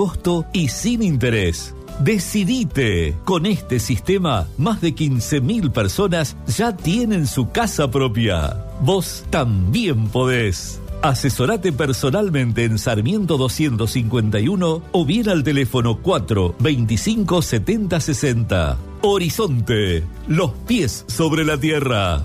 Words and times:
costo 0.00 0.46
y 0.52 0.68
sin 0.68 1.02
interés. 1.02 1.74
Decidite. 1.98 3.16
Con 3.24 3.46
este 3.46 3.80
sistema, 3.80 4.46
más 4.56 4.80
de 4.80 4.94
15.000 4.94 5.72
personas 5.72 6.36
ya 6.46 6.76
tienen 6.76 7.26
su 7.26 7.50
casa 7.50 7.90
propia. 7.90 8.64
Vos 8.80 9.24
también 9.30 10.06
podés. 10.06 10.80
Asesorate 11.02 11.72
personalmente 11.72 12.62
en 12.62 12.78
Sarmiento 12.78 13.38
251 13.38 14.82
o 14.92 15.04
bien 15.04 15.28
al 15.28 15.42
teléfono 15.42 15.98
4 16.00 16.54
25 16.60 17.42
70 17.42 17.98
60. 17.98 18.78
Horizonte. 19.02 20.04
Los 20.28 20.52
pies 20.68 21.06
sobre 21.08 21.44
la 21.44 21.58
tierra. 21.58 22.22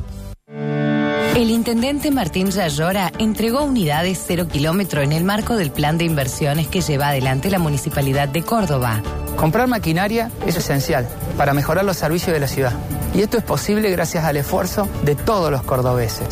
El 1.35 1.49
intendente 1.49 2.11
Martín 2.11 2.51
Rayora 2.51 3.11
entregó 3.17 3.63
unidades 3.63 4.23
cero 4.27 4.47
kilómetro 4.47 5.01
en 5.01 5.11
el 5.11 5.23
marco 5.23 5.55
del 5.55 5.71
plan 5.71 5.97
de 5.97 6.05
inversiones 6.05 6.67
que 6.67 6.81
lleva 6.81 7.07
adelante 7.07 7.49
la 7.49 7.57
Municipalidad 7.57 8.29
de 8.29 8.43
Córdoba. 8.43 9.01
Comprar 9.35 9.67
maquinaria 9.67 10.29
es 10.45 10.57
esencial 10.57 11.09
para 11.35 11.55
mejorar 11.55 11.85
los 11.85 11.97
servicios 11.97 12.35
de 12.35 12.39
la 12.39 12.47
ciudad. 12.47 12.73
Y 13.15 13.21
esto 13.21 13.37
es 13.37 13.43
posible 13.43 13.89
gracias 13.89 14.25
al 14.25 14.37
esfuerzo 14.37 14.87
de 15.03 15.15
todos 15.15 15.49
los 15.49 15.63
cordobeses. 15.63 16.27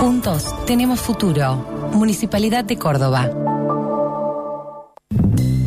Juntos 0.00 0.46
tenemos 0.66 1.00
futuro. 1.00 1.90
Municipalidad 1.92 2.64
de 2.64 2.78
Córdoba. 2.78 3.30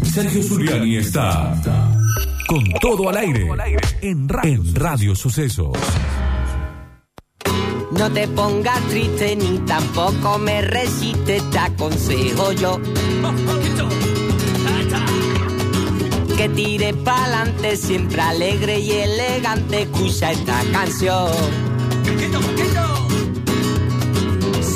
Sergio 0.03 0.41
Zuliani 0.41 0.97
está 0.97 1.53
con 2.47 2.63
todo 2.81 3.09
al 3.09 3.17
aire 3.17 3.47
en 4.02 4.27
Radio 4.27 5.16
Sucesos. 5.16 5.77
No 7.99 8.09
te 8.09 8.30
pongas 8.30 8.80
triste 8.88 9.35
ni 9.35 9.58
tampoco 9.59 10.39
me 10.39 10.62
resistes, 10.62 11.44
te 11.49 11.59
aconsejo 11.59 12.53
yo. 12.53 12.80
Que 16.38 16.48
tire 16.48 16.94
pa'lante, 16.94 17.75
siempre 17.75 18.22
alegre 18.22 18.80
y 18.80 18.91
elegante, 18.91 19.81
escucha 19.81 20.31
esta 20.31 20.61
canción. 20.72 21.30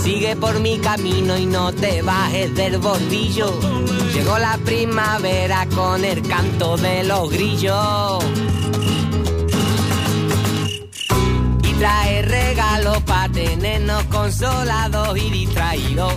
Sigue 0.03 0.35
por 0.35 0.59
mi 0.59 0.79
camino 0.79 1.37
y 1.37 1.45
no 1.45 1.71
te 1.71 2.01
bajes 2.01 2.53
del 2.55 2.77
bordillo. 2.79 3.57
Llegó 4.13 4.37
la 4.37 4.57
primavera 4.57 5.65
con 5.73 6.03
el 6.03 6.27
canto 6.27 6.75
de 6.75 7.05
los 7.05 7.31
grillos. 7.31 8.21
Trae 11.79 12.21
regalos 12.21 13.01
para 13.03 13.31
tenernos 13.31 14.03
consolados 14.05 15.17
y 15.17 15.29
distraídos. 15.29 16.13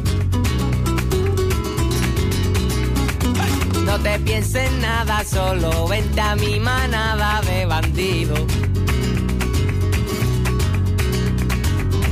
No 3.85 3.98
te 4.01 4.19
pienses 4.19 4.71
nada, 4.81 5.25
solo 5.25 5.87
vente 5.89 6.21
a 6.21 6.35
mi 6.37 6.59
manada 6.61 7.41
de 7.43 7.67
bandidos. 7.67 8.41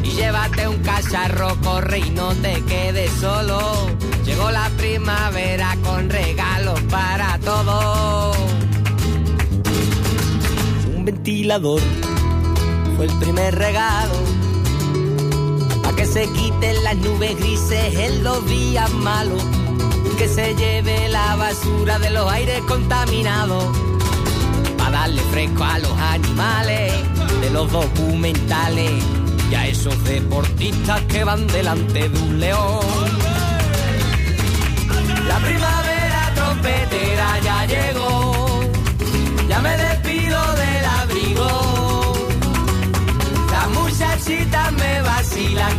Y 0.03 0.11
llévate 0.11 0.69
un 0.69 0.79
cacharro, 0.83 1.57
corre 1.63 1.99
y 1.99 2.11
no 2.11 2.33
te 2.35 2.63
quedes 2.63 3.11
solo. 3.21 3.89
Llegó 4.25 4.51
la 4.51 4.71
primavera 4.79 5.77
con 5.83 6.09
regalos 6.09 6.81
para 6.83 7.39
todos. 7.41 8.37
Un 10.97 11.05
ventilador 11.05 11.83
el 13.05 13.19
primer 13.19 13.55
regalo. 13.55 14.15
Pa' 15.83 15.95
que 15.95 16.07
se 16.07 16.27
quiten 16.33 16.83
las 16.83 16.97
nubes 16.97 17.37
grises 17.37 17.95
en 17.95 18.25
los 18.25 18.45
días 18.47 18.91
malos. 18.93 19.43
Que 20.19 20.29
se 20.29 20.55
lleve 20.55 21.09
la 21.09 21.37
basura 21.37 21.99
de 21.99 22.11
los 22.11 22.31
aires 22.31 22.61
contaminados. 22.67 23.65
Pa' 24.79 24.91
darle 24.91 25.23
fresco 25.33 25.65
a 25.65 25.79
los 25.79 25.93
animales 25.99 26.93
de 27.41 27.51
los 27.51 27.71
documentales. 27.71 28.93
Y 29.51 29.55
a 29.55 29.67
esos 29.67 30.03
deportistas 30.05 31.03
que 31.03 31.25
van 31.25 31.47
delante 31.47 32.09
de 32.09 32.19
un 32.19 32.41
león. 32.41 33.34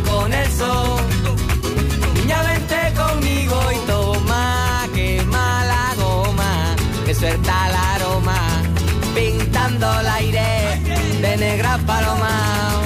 Con 0.08 0.32
el 0.32 0.50
sol. 0.50 1.00
Niña, 2.14 2.42
vente 2.42 2.92
conmigo 2.96 3.60
y 3.72 3.86
toma, 3.86 4.86
quema 4.94 5.64
la 5.64 5.94
goma, 6.02 6.76
que 7.04 7.14
suelta 7.14 7.68
el 7.68 7.74
aroma, 7.74 8.38
pintando 9.14 10.00
el 10.00 10.06
aire 10.06 10.80
de 11.20 11.36
negra 11.36 11.78
paloma. 11.86 12.82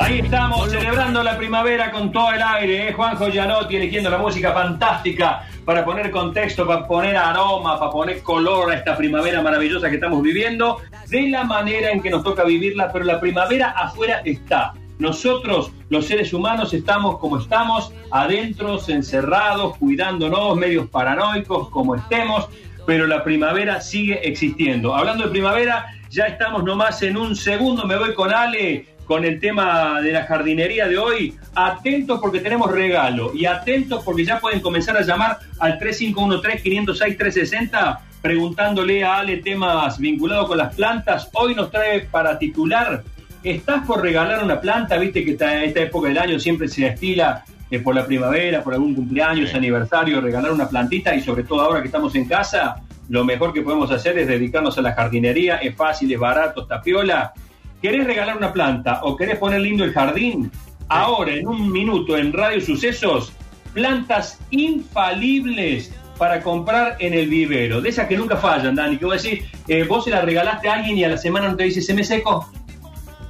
Ahí 0.00 0.20
estamos 0.20 0.70
celebrando 0.70 1.22
la 1.22 1.36
primavera 1.36 1.90
con 1.90 2.12
todo 2.12 2.32
el 2.32 2.40
aire, 2.40 2.88
¿eh? 2.88 2.92
Juanjo 2.92 3.28
Gianotti 3.28 3.76
eligiendo 3.76 4.08
la 4.08 4.18
música 4.18 4.52
fantástica 4.52 5.44
para 5.64 5.84
poner 5.84 6.10
contexto, 6.10 6.66
para 6.66 6.86
poner 6.86 7.16
aroma, 7.16 7.78
para 7.78 7.90
poner 7.90 8.22
color 8.22 8.70
a 8.70 8.76
esta 8.76 8.96
primavera 8.96 9.42
maravillosa 9.42 9.90
que 9.90 9.96
estamos 9.96 10.22
viviendo, 10.22 10.80
de 11.08 11.28
la 11.28 11.44
manera 11.44 11.90
en 11.90 12.00
que 12.00 12.10
nos 12.10 12.22
toca 12.22 12.44
vivirla, 12.44 12.90
pero 12.92 13.04
la 13.04 13.20
primavera 13.20 13.70
afuera 13.72 14.22
está. 14.24 14.72
Nosotros, 14.98 15.70
los 15.90 16.06
seres 16.06 16.32
humanos, 16.32 16.74
estamos 16.74 17.18
como 17.18 17.38
estamos, 17.38 17.92
adentro, 18.10 18.80
encerrados, 18.88 19.76
cuidándonos, 19.76 20.56
medios 20.56 20.88
paranoicos, 20.88 21.68
como 21.70 21.94
estemos, 21.94 22.48
pero 22.84 23.06
la 23.06 23.22
primavera 23.22 23.80
sigue 23.80 24.26
existiendo. 24.26 24.96
Hablando 24.96 25.22
de 25.24 25.30
primavera, 25.30 25.86
ya 26.10 26.24
estamos 26.24 26.64
nomás 26.64 27.00
en 27.02 27.16
un 27.16 27.36
segundo, 27.36 27.86
me 27.86 27.96
voy 27.96 28.12
con 28.14 28.32
Ale 28.32 28.88
con 29.04 29.24
el 29.24 29.38
tema 29.40 30.00
de 30.02 30.12
la 30.12 30.24
jardinería 30.24 30.86
de 30.86 30.98
hoy. 30.98 31.34
Atentos 31.54 32.20
porque 32.20 32.40
tenemos 32.40 32.70
regalo 32.70 33.32
y 33.34 33.46
atentos 33.46 34.04
porque 34.04 34.22
ya 34.24 34.38
pueden 34.38 34.60
comenzar 34.60 34.98
a 34.98 35.02
llamar 35.02 35.38
al 35.60 35.80
3513-506-360 35.80 38.00
preguntándole 38.20 39.04
a 39.04 39.18
Ale 39.18 39.38
temas 39.38 39.98
vinculados 39.98 40.48
con 40.48 40.58
las 40.58 40.74
plantas. 40.74 41.30
Hoy 41.32 41.54
nos 41.54 41.70
trae 41.70 42.00
para 42.00 42.38
titular, 42.38 43.02
¿estás 43.42 43.86
por 43.86 44.02
regalar 44.02 44.42
una 44.42 44.60
planta? 44.60 44.96
Viste 44.96 45.24
que 45.24 45.32
esta, 45.32 45.64
esta 45.64 45.80
época 45.80 46.08
del 46.08 46.18
año 46.18 46.38
siempre 46.38 46.68
se 46.68 46.86
estila 46.86 47.44
eh, 47.70 47.78
por 47.78 47.94
la 47.94 48.06
primavera, 48.06 48.62
por 48.62 48.74
algún 48.74 48.94
cumpleaños, 48.94 49.54
aniversario, 49.54 50.20
regalar 50.20 50.52
una 50.52 50.68
plantita 50.68 51.14
y 51.14 51.20
sobre 51.20 51.44
todo 51.44 51.60
ahora 51.60 51.80
que 51.80 51.86
estamos 51.86 52.14
en 52.14 52.26
casa, 52.26 52.76
lo 53.08 53.24
mejor 53.24 53.52
que 53.52 53.62
podemos 53.62 53.90
hacer 53.90 54.18
es 54.18 54.26
dedicarnos 54.26 54.76
a 54.78 54.82
la 54.82 54.92
jardinería, 54.92 55.56
es 55.56 55.74
fácil, 55.74 56.12
es 56.12 56.18
barato, 56.18 56.62
está 56.62 56.80
piola 56.80 57.32
¿Querés 57.80 58.04
regalar 58.08 58.36
una 58.36 58.52
planta 58.52 59.00
o 59.04 59.16
querés 59.16 59.38
poner 59.38 59.60
lindo 59.60 59.84
el 59.84 59.92
jardín? 59.92 60.50
Ahora, 60.88 61.32
en 61.32 61.46
un 61.46 61.70
minuto, 61.70 62.16
en 62.16 62.32
Radio 62.32 62.60
Sucesos, 62.60 63.32
plantas 63.72 64.40
infalibles 64.50 65.94
para 66.18 66.42
comprar 66.42 66.96
en 66.98 67.14
el 67.14 67.28
vivero. 67.28 67.80
De 67.80 67.90
esas 67.90 68.08
que 68.08 68.16
nunca 68.16 68.36
fallan, 68.36 68.74
Dani. 68.74 68.96
Que 68.96 69.04
vos 69.04 69.22
decís, 69.22 69.44
eh, 69.68 69.84
vos 69.84 70.04
se 70.04 70.10
la 70.10 70.22
regalaste 70.22 70.68
a 70.68 70.74
alguien 70.74 70.98
y 70.98 71.04
a 71.04 71.10
la 71.10 71.16
semana 71.16 71.48
no 71.48 71.56
te 71.56 71.64
dice, 71.64 71.80
¿se 71.80 71.94
me 71.94 72.02
seco? 72.02 72.50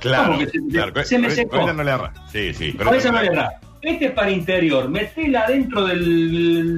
Claro, 0.01 0.39
se, 0.39 1.05
se, 1.05 1.19
me 1.19 1.31
seco. 1.31 1.73
no 1.73 1.83
le 1.83 1.91
erra. 1.91 2.13
Sí, 2.31 2.55
sí. 2.55 2.75
Pero 2.77 2.91
no 2.91 3.23
le 3.23 3.27
erra. 3.29 3.61
Este 3.81 4.07
es 4.07 4.11
para 4.11 4.31
interior, 4.31 4.89
metela 4.89 5.47
dentro 5.47 5.87
de 5.87 5.97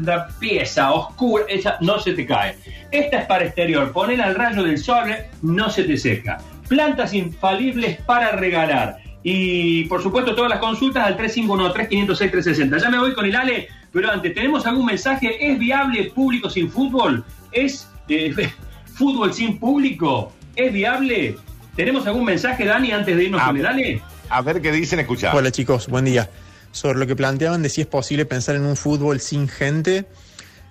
la 0.04 0.28
pieza 0.38 0.92
oscura, 0.92 1.44
esa 1.48 1.78
no 1.81 1.98
se 1.98 2.12
te 2.12 2.26
cae. 2.26 2.56
Esta 2.91 3.20
es 3.20 3.26
para 3.26 3.47
exterior, 3.47 3.91
ponela 3.91 4.25
al 4.25 4.34
rayo 4.34 4.62
del 4.62 4.76
sol, 4.76 5.08
no 5.41 5.70
se 5.70 5.84
te 5.84 5.97
seca 5.97 6.38
plantas 6.70 7.12
infalibles 7.14 8.00
para 8.03 8.31
regalar. 8.31 8.98
Y 9.25 9.84
por 9.84 10.02
supuesto 10.02 10.34
todas 10.37 10.48
las 10.48 10.60
consultas 10.60 11.04
al 11.04 11.19
351-3506-360. 11.19 12.81
Ya 12.81 12.88
me 12.88 12.98
voy 12.98 13.12
con 13.12 13.26
el 13.26 13.34
Ale, 13.34 13.69
pero 13.92 14.10
antes, 14.10 14.32
¿tenemos 14.32 14.64
algún 14.66 14.87
mensaje? 14.87 15.50
¿Es 15.50 15.58
viable 15.58 16.04
público 16.14 16.48
sin 16.48 16.70
fútbol? 16.70 17.25
¿Es 17.50 17.91
eh, 18.08 18.32
fútbol 18.94 19.34
sin 19.34 19.58
público? 19.58 20.32
¿Es 20.55 20.73
viable? 20.73 21.37
¿Tenemos 21.76 22.06
algún 22.06 22.25
mensaje, 22.25 22.64
Dani, 22.64 22.93
antes 22.93 23.17
de 23.17 23.25
irnos 23.25 23.43
con 23.43 23.56
el 23.56 23.67
Ale? 23.67 24.02
A 24.28 24.43
ver 24.43 24.61
qué 24.61 24.72
dicen, 24.72 25.00
escuchar. 25.00 25.34
Hola 25.34 25.50
chicos, 25.50 25.88
buen 25.88 26.05
día. 26.05 26.31
Sobre 26.72 26.99
lo 26.99 27.06
que 27.06 27.17
planteaban 27.17 27.62
de 27.62 27.69
si 27.69 27.81
es 27.81 27.87
posible 27.87 28.26
pensar 28.26 28.55
en 28.56 28.64
un 28.64 28.76
fútbol 28.76 29.20
sin 29.20 29.49
gente, 29.49 30.06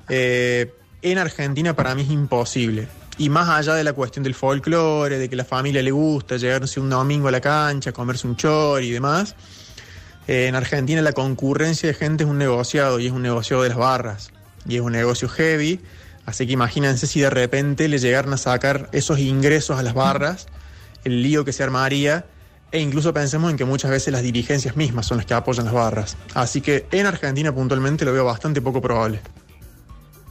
eh, 0.07 0.74
en 1.01 1.18
Argentina 1.18 1.75
para 1.75 1.96
mí 1.96 2.04
es 2.04 2.10
imposible. 2.10 2.88
Y 3.18 3.30
más 3.30 3.50
allá 3.50 3.74
de 3.75 3.84
la 3.84 3.94
cuestión 3.94 4.24
del 4.24 4.34
folclore, 4.34 5.18
de 5.18 5.30
que 5.30 5.36
la 5.36 5.44
familia 5.44 5.84
le 5.84 5.92
gusta 5.92 6.38
llegarse 6.38 6.80
un 6.80 6.90
domingo 6.90 7.28
a 7.28 7.31
la 7.31 7.42
cancha, 7.42 7.92
comerse 7.92 8.28
un 8.28 8.38
chor 8.38 8.81
y 8.81 8.92
demás, 8.92 9.36
eh, 10.28 10.48
en 10.48 10.56
Argentina 10.56 11.02
la 11.02 11.12
concurrencia 11.12 11.88
de 11.90 11.95
gente 11.95 12.24
es 12.24 12.30
un 12.30 12.38
negociado 12.38 13.00
y 13.00 13.07
es 13.07 13.12
un 13.12 13.22
negocio 13.22 13.62
de 13.62 13.69
las 13.69 13.78
barras 13.78 14.31
y 14.66 14.75
es 14.75 14.81
un 14.81 14.94
negocio 14.94 15.28
heavy. 15.28 15.81
Así 16.25 16.45
que 16.45 16.54
imagínense 16.54 17.07
si 17.07 17.19
de 17.19 17.30
repente 17.30 17.88
le 17.88 17.98
llegaran 17.98 18.31
a 18.34 18.38
sacar 18.38 18.90
esos 18.94 19.19
ingresos 19.19 19.80
a 19.80 19.84
las 19.84 19.95
barras, 19.95 20.48
el 21.04 21.22
lío 21.24 21.46
que 21.46 21.54
se 21.54 21.63
armaría, 21.63 22.25
e 22.72 22.80
incluso 22.80 23.13
pensemos 23.13 23.50
en 23.51 23.57
que 23.57 23.66
muchas 23.66 23.92
veces 23.92 24.13
las 24.13 24.22
dirigencias 24.22 24.75
mismas 24.75 25.06
son 25.06 25.18
las 25.18 25.25
que 25.25 25.34
apoyan 25.34 25.66
las 25.66 25.74
barras. 25.74 26.18
Así 26.36 26.62
que 26.62 26.86
en 26.92 27.06
Argentina 27.06 27.54
puntualmente 27.54 28.06
lo 28.06 28.13
veo 28.13 28.25
bastante 28.25 28.62
poco 28.62 28.81
probable. 28.81 29.19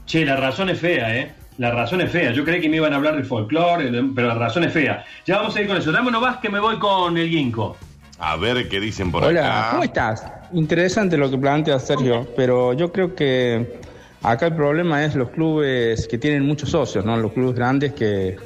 Che, 0.07 0.25
la 0.25 0.37
razón 0.37 0.71
es 0.71 0.79
fea, 0.79 1.17
¿eh? 1.17 1.35
La 1.59 1.73
razón 1.73 2.01
es 2.01 2.11
fea. 2.11 2.33
Yo 2.33 2.45
creí 2.45 2.61
que 2.61 2.69
me 2.69 2.77
iban 2.77 2.93
a 2.93 2.97
hablar 2.97 3.17
del 3.17 3.25
folclore, 3.25 3.91
pero 4.15 4.29
la 4.29 4.35
razón 4.35 4.65
es 4.65 4.73
fea. 4.73 5.05
Ya 5.27 5.39
vamos 5.39 5.57
a 5.57 5.61
ir 5.61 5.67
con 5.67 5.77
eso. 5.77 5.91
Dame 5.91 6.13
más 6.13 6.39
que 6.39 6.49
me 6.49 6.61
voy 6.61 6.79
con 6.79 7.19
el 7.19 7.29
Ginkgo. 7.29 7.77
A 8.21 8.37
ver 8.37 8.69
qué 8.69 8.81
dicen 8.81 9.11
por 9.11 9.25
Hola, 9.25 9.61
acá. 9.61 9.71
¿cómo 9.73 9.85
estás? 9.85 10.25
Interesante 10.53 11.17
lo 11.17 11.31
que 11.31 11.39
plantea 11.39 11.79
Sergio, 11.79 12.27
pero 12.37 12.73
yo 12.73 12.91
creo 12.91 13.15
que 13.15 13.81
acá 14.23 14.47
el 14.47 14.55
problema 14.55 15.05
es 15.05 15.15
los 15.15 15.31
clubes 15.31 16.07
que 16.09 16.19
tienen 16.19 16.45
muchos 16.47 16.71
socios, 16.71 17.05
¿no? 17.05 17.17
Los 17.17 17.33
clubes 17.33 17.55
grandes 17.57 17.93
que, 17.93 18.37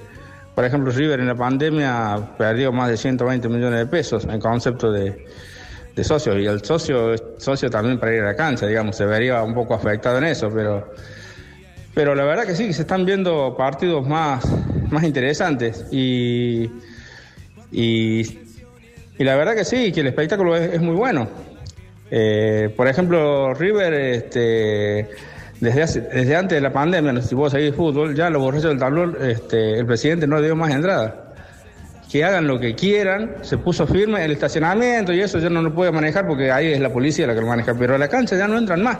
por 0.54 0.64
ejemplo, 0.64 0.92
River 0.92 1.20
en 1.20 1.28
la 1.28 1.34
pandemia 1.34 2.34
perdió 2.36 2.72
más 2.72 2.88
de 2.90 2.96
120 2.96 3.48
millones 3.48 3.78
de 3.78 3.86
pesos 3.86 4.24
en 4.24 4.38
concepto 4.40 4.92
de, 4.92 5.26
de 5.94 6.04
socios 6.04 6.36
y 6.36 6.46
el 6.46 6.64
socio 6.64 7.14
socio 7.38 7.70
también 7.70 7.98
para 7.98 8.14
ir 8.14 8.22
a 8.22 8.26
la 8.26 8.36
cancha, 8.36 8.66
digamos, 8.66 8.96
se 8.96 9.06
vería 9.06 9.42
un 9.42 9.54
poco 9.54 9.74
afectado 9.74 10.18
en 10.18 10.24
eso, 10.24 10.50
pero 10.52 10.92
pero 11.94 12.14
la 12.14 12.24
verdad 12.24 12.46
que 12.46 12.54
sí, 12.54 12.66
que 12.66 12.72
se 12.72 12.82
están 12.82 13.04
viendo 13.04 13.54
partidos 13.56 14.06
más, 14.06 14.44
más 14.90 15.04
interesantes 15.04 15.84
y, 15.90 16.70
y, 17.70 18.38
y 19.18 19.24
la 19.24 19.36
verdad 19.36 19.54
que 19.54 19.64
sí, 19.64 19.92
que 19.92 20.00
el 20.00 20.06
espectáculo 20.06 20.56
es, 20.56 20.72
es 20.72 20.80
muy 20.80 20.94
bueno. 20.94 21.28
Eh, 22.10 22.72
por 22.76 22.88
ejemplo, 22.88 23.52
River, 23.54 23.92
este, 23.94 25.10
desde, 25.62 25.82
hace- 25.82 26.00
desde 26.00 26.34
antes 26.36 26.56
de 26.56 26.60
la 26.60 26.72
pandemia, 26.72 27.12
no 27.12 27.22
sé 27.22 27.28
si 27.28 27.34
vos 27.36 27.52
seguís 27.52 27.74
fútbol, 27.74 28.14
ya 28.16 28.28
los 28.30 28.42
borrachos 28.42 28.70
del 28.70 28.78
tablón, 28.80 29.16
este, 29.20 29.78
el 29.78 29.86
presidente 29.86 30.26
no 30.26 30.36
le 30.38 30.46
dio 30.46 30.56
más 30.56 30.72
entrada. 30.72 31.32
Que 32.10 32.24
hagan 32.24 32.46
lo 32.48 32.58
que 32.60 32.74
quieran, 32.74 33.36
se 33.42 33.56
puso 33.58 33.86
firme 33.86 34.22
el 34.24 34.32
estacionamiento 34.32 35.12
y 35.12 35.20
eso 35.20 35.38
ya 35.38 35.48
no 35.48 35.62
lo 35.62 35.72
puede 35.72 35.92
manejar 35.92 36.26
porque 36.26 36.50
ahí 36.52 36.72
es 36.72 36.80
la 36.80 36.92
policía 36.92 37.26
la 37.28 37.34
que 37.34 37.40
lo 37.40 37.46
maneja, 37.46 37.74
pero 37.78 37.94
a 37.94 37.98
la 37.98 38.08
cancha 38.08 38.36
ya 38.36 38.46
no 38.48 38.58
entran 38.58 38.82
más. 38.82 38.98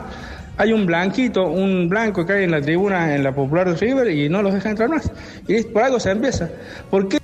Hay 0.57 0.71
un 0.71 0.85
blanquito, 0.85 1.47
un 1.47 1.89
blanco 1.89 2.25
que 2.25 2.31
hay 2.33 2.43
en 2.45 2.51
la 2.51 2.61
tribuna, 2.61 3.13
en 3.13 3.23
la 3.23 3.31
popular 3.33 3.69
de 3.69 3.75
River 3.75 4.09
y 4.09 4.29
no 4.29 4.41
los 4.41 4.53
deja 4.53 4.69
entrar 4.69 4.87
más. 4.89 5.11
Y 5.47 5.61
por 5.63 5.83
algo 5.83 5.99
se 5.99 6.11
empieza. 6.11 6.49
¿Por 6.89 7.07
qué? 7.09 7.19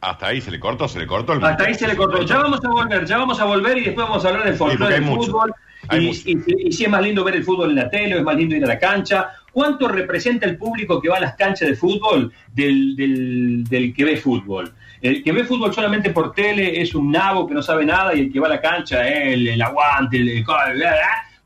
Hasta 0.00 0.26
ahí 0.28 0.40
se 0.40 0.50
le 0.50 0.58
cortó, 0.60 0.88
se 0.88 0.98
le 1.00 1.06
cortó 1.06 1.32
el 1.34 1.44
Hasta 1.44 1.64
ahí 1.64 1.74
se 1.74 1.86
le 1.86 1.94
cortó. 1.96 2.22
Ya 2.22 2.38
vamos 2.38 2.60
a 2.64 2.68
volver, 2.68 3.04
ya 3.04 3.18
vamos 3.18 3.40
a 3.40 3.44
volver 3.44 3.78
y 3.78 3.84
después 3.84 4.08
vamos 4.08 4.24
a 4.24 4.28
hablar 4.28 4.44
del 4.44 4.54
porque 4.56 4.70
folclore 4.76 4.94
hay 4.94 5.00
del 5.00 5.10
mucho. 5.10 5.30
fútbol. 5.32 5.52
Y, 5.96 6.00
mucho. 6.00 6.20
y- 6.26 6.68
y 6.68 6.72
si 6.72 6.84
es 6.84 6.90
más 6.90 7.02
lindo 7.02 7.24
ver 7.24 7.36
el 7.36 7.44
fútbol 7.44 7.70
en 7.70 7.76
la 7.76 7.88
tele, 7.90 8.14
o 8.16 8.18
es 8.18 8.24
más 8.24 8.36
lindo 8.36 8.56
ir 8.56 8.64
a 8.64 8.68
la 8.68 8.78
cancha. 8.78 9.30
¿Cuánto 9.52 9.88
representa 9.88 10.46
el 10.46 10.56
público 10.56 11.00
que 11.00 11.08
va 11.08 11.16
a 11.16 11.20
las 11.20 11.34
canchas 11.34 11.68
de 11.68 11.74
fútbol 11.74 12.32
del, 12.54 12.94
del- 12.96 13.64
del 13.64 13.94
que 13.94 14.04
ve 14.04 14.16
fútbol? 14.16 14.72
El 15.00 15.22
que 15.22 15.32
ve 15.32 15.44
fútbol 15.44 15.72
solamente 15.72 16.10
por 16.10 16.32
tele 16.32 16.80
es 16.80 16.94
un 16.94 17.10
nabo 17.10 17.46
que 17.46 17.54
no 17.54 17.62
sabe 17.62 17.84
nada 17.84 18.14
y 18.14 18.20
el 18.20 18.32
que 18.32 18.40
va 18.40 18.46
a 18.48 18.50
la 18.50 18.60
cancha 18.60 19.08
es 19.08 19.34
el, 19.34 19.48
el 19.48 19.62
aguante, 19.62 20.16
el, 20.18 20.28
el- 20.28 20.44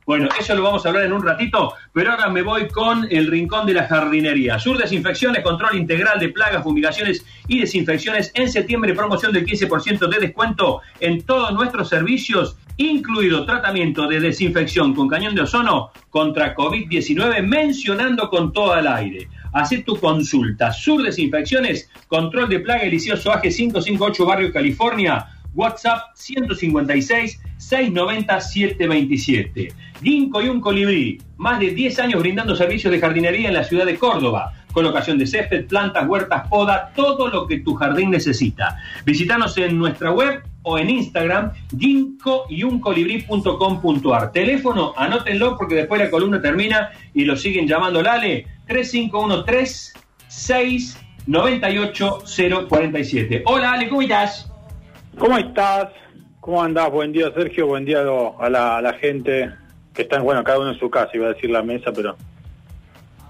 Bueno, 0.04 0.28
eso 0.38 0.54
lo 0.56 0.62
vamos 0.64 0.84
a 0.84 0.88
hablar 0.88 1.04
en 1.04 1.12
un 1.12 1.22
ratito, 1.24 1.74
pero 1.92 2.10
ahora 2.10 2.28
me 2.28 2.42
voy 2.42 2.66
con 2.68 3.06
el 3.10 3.28
rincón 3.28 3.66
de 3.66 3.74
la 3.74 3.86
jardinería. 3.86 4.58
Sur 4.58 4.76
Desinfecciones, 4.76 5.42
control 5.44 5.76
integral 5.76 6.18
de 6.18 6.30
plagas, 6.30 6.64
fumigaciones 6.64 7.24
y 7.46 7.60
desinfecciones. 7.60 8.32
En 8.34 8.50
septiembre, 8.50 8.94
promoción 8.94 9.32
del 9.32 9.46
15% 9.46 10.08
de 10.08 10.18
descuento 10.18 10.80
en 10.98 11.22
todos 11.22 11.52
nuestros 11.54 11.88
servicios, 11.88 12.56
incluido 12.90 13.44
tratamiento 13.44 14.06
de 14.06 14.20
desinfección 14.20 14.94
con 14.94 15.08
cañón 15.08 15.34
de 15.34 15.42
ozono 15.42 15.90
contra 16.10 16.54
COVID-19, 16.54 17.42
mencionando 17.42 18.28
con 18.28 18.52
todo 18.52 18.72
al 18.72 18.86
aire. 18.86 19.28
Hacé 19.52 19.78
tu 19.78 19.96
consulta. 19.96 20.72
Sur 20.72 21.02
Desinfecciones, 21.02 21.90
control 22.08 22.48
de 22.48 22.60
plaga, 22.60 22.84
delicioso 22.84 23.32
AG 23.32 23.42
558 23.42 24.26
Barrio 24.26 24.52
California. 24.52 25.26
WhatsApp 25.54 26.14
156 26.14 27.40
690 27.58 28.40
727. 28.40 29.68
Ginkgo 30.02 30.42
y 30.42 30.48
un 30.48 30.60
colibrí, 30.60 31.20
más 31.36 31.60
de 31.60 31.70
10 31.70 31.98
años 32.00 32.20
brindando 32.20 32.56
servicios 32.56 32.92
de 32.92 32.98
jardinería 32.98 33.48
en 33.48 33.54
la 33.54 33.64
ciudad 33.64 33.86
de 33.86 33.98
Córdoba. 33.98 34.52
Colocación 34.72 35.18
de 35.18 35.26
césped, 35.26 35.66
plantas, 35.66 36.08
huertas, 36.08 36.48
poda, 36.48 36.90
todo 36.96 37.28
lo 37.28 37.46
que 37.46 37.60
tu 37.60 37.74
jardín 37.74 38.10
necesita. 38.10 38.78
Visítanos 39.04 39.56
en 39.58 39.78
nuestra 39.78 40.10
web 40.10 40.42
o 40.62 40.78
en 40.78 40.90
Instagram, 40.90 41.52
ginkgoyuncolibrí.com.ar. 41.76 44.32
Teléfono, 44.32 44.92
anótenlo 44.96 45.56
porque 45.56 45.76
después 45.76 46.00
la 46.00 46.10
columna 46.10 46.40
termina 46.40 46.90
y 47.14 47.24
lo 47.24 47.36
siguen 47.36 47.66
llamando 47.66 48.02
Lale 48.02 48.46
3513 48.66 49.98
698 50.28 52.18
047. 52.68 53.42
Hola 53.46 53.72
Ale, 53.72 53.88
¿cómo 53.88 54.02
estás? 54.02 54.52
¿Cómo 55.18 55.38
estás? 55.38 55.88
¿Cómo 56.40 56.62
andás? 56.62 56.90
Buen 56.90 57.12
día, 57.12 57.32
Sergio. 57.34 57.66
Buen 57.66 57.84
día 57.84 58.00
a 58.00 58.48
la, 58.48 58.78
a 58.78 58.82
la 58.82 58.94
gente 58.94 59.50
que 59.94 60.02
está, 60.02 60.20
bueno, 60.20 60.42
cada 60.42 60.58
uno 60.58 60.72
en 60.72 60.78
su 60.78 60.90
casa, 60.90 61.10
iba 61.14 61.26
a 61.26 61.34
decir 61.34 61.50
la 61.50 61.62
mesa, 61.62 61.92
pero... 61.92 62.16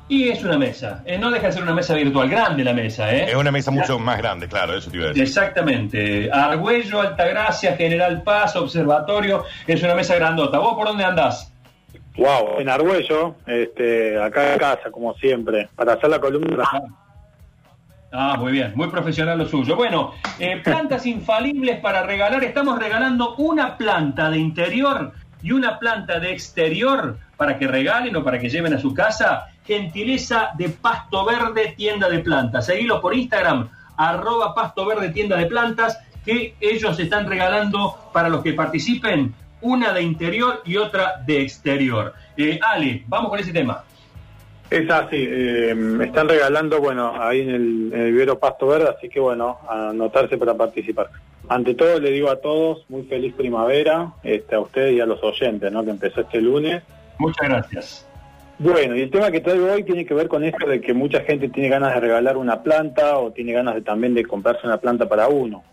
Y 0.08 0.28
es 0.28 0.42
una 0.42 0.58
mesa. 0.58 1.02
Eh, 1.06 1.16
no 1.18 1.30
deja 1.30 1.46
de 1.46 1.52
ser 1.52 1.62
una 1.62 1.74
mesa 1.74 1.94
virtual, 1.94 2.28
grande 2.28 2.64
la 2.64 2.74
mesa, 2.74 3.12
¿eh? 3.14 3.30
Es 3.30 3.34
una 3.34 3.50
mesa 3.50 3.70
mucho 3.70 3.98
más 3.98 4.18
grande, 4.18 4.46
claro, 4.46 4.76
eso 4.76 4.90
te 4.90 4.96
iba 4.96 5.06
a 5.06 5.08
decir. 5.08 5.22
Exactamente. 5.22 6.30
Argüello, 6.30 7.00
Altagracia, 7.00 7.76
General 7.76 8.22
Paz, 8.22 8.56
Observatorio. 8.56 9.44
Es 9.66 9.82
una 9.82 9.94
mesa 9.94 10.14
grandota. 10.16 10.58
¿Vos 10.58 10.74
por 10.74 10.86
dónde 10.86 11.04
andás? 11.04 11.52
Wow, 12.16 12.58
en 12.58 12.68
Argüello, 12.68 13.36
este, 13.46 14.22
acá 14.22 14.52
en 14.52 14.58
casa, 14.58 14.90
como 14.90 15.14
siempre, 15.14 15.68
para 15.74 15.94
hacer 15.94 16.10
la 16.10 16.20
columna. 16.20 16.68
Ah, 18.12 18.36
muy 18.38 18.52
bien, 18.52 18.72
muy 18.74 18.88
profesional 18.88 19.38
lo 19.38 19.46
suyo. 19.46 19.74
Bueno, 19.74 20.12
eh, 20.38 20.60
plantas 20.64 21.06
infalibles 21.06 21.80
para 21.80 22.02
regalar. 22.02 22.44
Estamos 22.44 22.78
regalando 22.78 23.34
una 23.36 23.78
planta 23.78 24.30
de 24.30 24.38
interior 24.38 25.12
y 25.42 25.52
una 25.52 25.78
planta 25.78 26.20
de 26.20 26.32
exterior 26.32 27.16
para 27.38 27.58
que 27.58 27.66
regalen 27.66 28.14
o 28.14 28.22
para 28.22 28.38
que 28.38 28.50
lleven 28.50 28.74
a 28.74 28.78
su 28.78 28.92
casa. 28.92 29.46
Gentileza 29.64 30.50
de 30.56 30.68
Pasto 30.68 31.24
Verde, 31.24 31.74
tienda 31.76 32.08
de 32.08 32.18
plantas. 32.20 32.66
Seguilo 32.66 33.00
por 33.00 33.14
Instagram, 33.14 33.68
arroba 33.96 34.54
Pasto 34.54 34.84
Verde, 34.86 35.10
tienda 35.10 35.36
de 35.36 35.46
plantas, 35.46 35.98
que 36.24 36.54
ellos 36.60 36.98
están 36.98 37.26
regalando 37.26 37.96
para 38.12 38.28
los 38.28 38.42
que 38.42 38.52
participen 38.52 39.34
una 39.60 39.92
de 39.92 40.02
interior 40.02 40.62
y 40.64 40.76
otra 40.76 41.22
de 41.24 41.42
exterior. 41.42 42.12
Eh, 42.36 42.58
Ale, 42.62 43.04
vamos 43.06 43.30
con 43.30 43.38
ese 43.38 43.52
tema. 43.52 43.84
Es 44.70 44.88
así, 44.90 45.16
eh, 45.18 45.74
me 45.74 46.06
están 46.06 46.28
regalando, 46.28 46.80
bueno, 46.80 47.12
ahí 47.22 47.42
en 47.42 47.50
el, 47.50 47.90
en 47.92 48.00
el 48.00 48.12
vivero 48.12 48.38
Pasto 48.38 48.66
Verde, 48.66 48.88
así 48.96 49.08
que 49.08 49.20
bueno, 49.20 49.58
anotarse 49.68 50.38
para 50.38 50.54
participar. 50.54 51.10
Ante 51.48 51.74
todo 51.74 52.00
le 52.00 52.10
digo 52.10 52.30
a 52.30 52.36
todos, 52.36 52.84
muy 52.88 53.02
feliz 53.02 53.34
primavera, 53.34 54.12
este, 54.22 54.54
a 54.54 54.60
ustedes 54.60 54.94
y 54.94 55.00
a 55.00 55.06
los 55.06 55.22
oyentes, 55.22 55.70
¿no? 55.70 55.84
Que 55.84 55.90
empezó 55.90 56.22
este 56.22 56.40
lunes. 56.40 56.82
Muchas 57.18 57.48
gracias. 57.48 58.08
Bueno, 58.58 58.94
y 58.96 59.00
el 59.00 59.10
tema 59.10 59.30
que 59.30 59.40
traigo 59.40 59.72
hoy 59.72 59.82
tiene 59.82 60.04
que 60.04 60.14
ver 60.14 60.28
con 60.28 60.44
esto 60.44 60.66
de 60.68 60.80
que 60.80 60.94
mucha 60.94 61.20
gente 61.20 61.48
tiene 61.48 61.68
ganas 61.68 61.94
de 61.94 62.00
regalar 62.00 62.36
una 62.36 62.62
planta 62.62 63.18
o 63.18 63.32
tiene 63.32 63.52
ganas 63.52 63.74
de, 63.74 63.82
también 63.82 64.14
de 64.14 64.24
comprarse 64.24 64.66
una 64.66 64.78
planta 64.78 65.08
para 65.08 65.28
uno. 65.28 65.64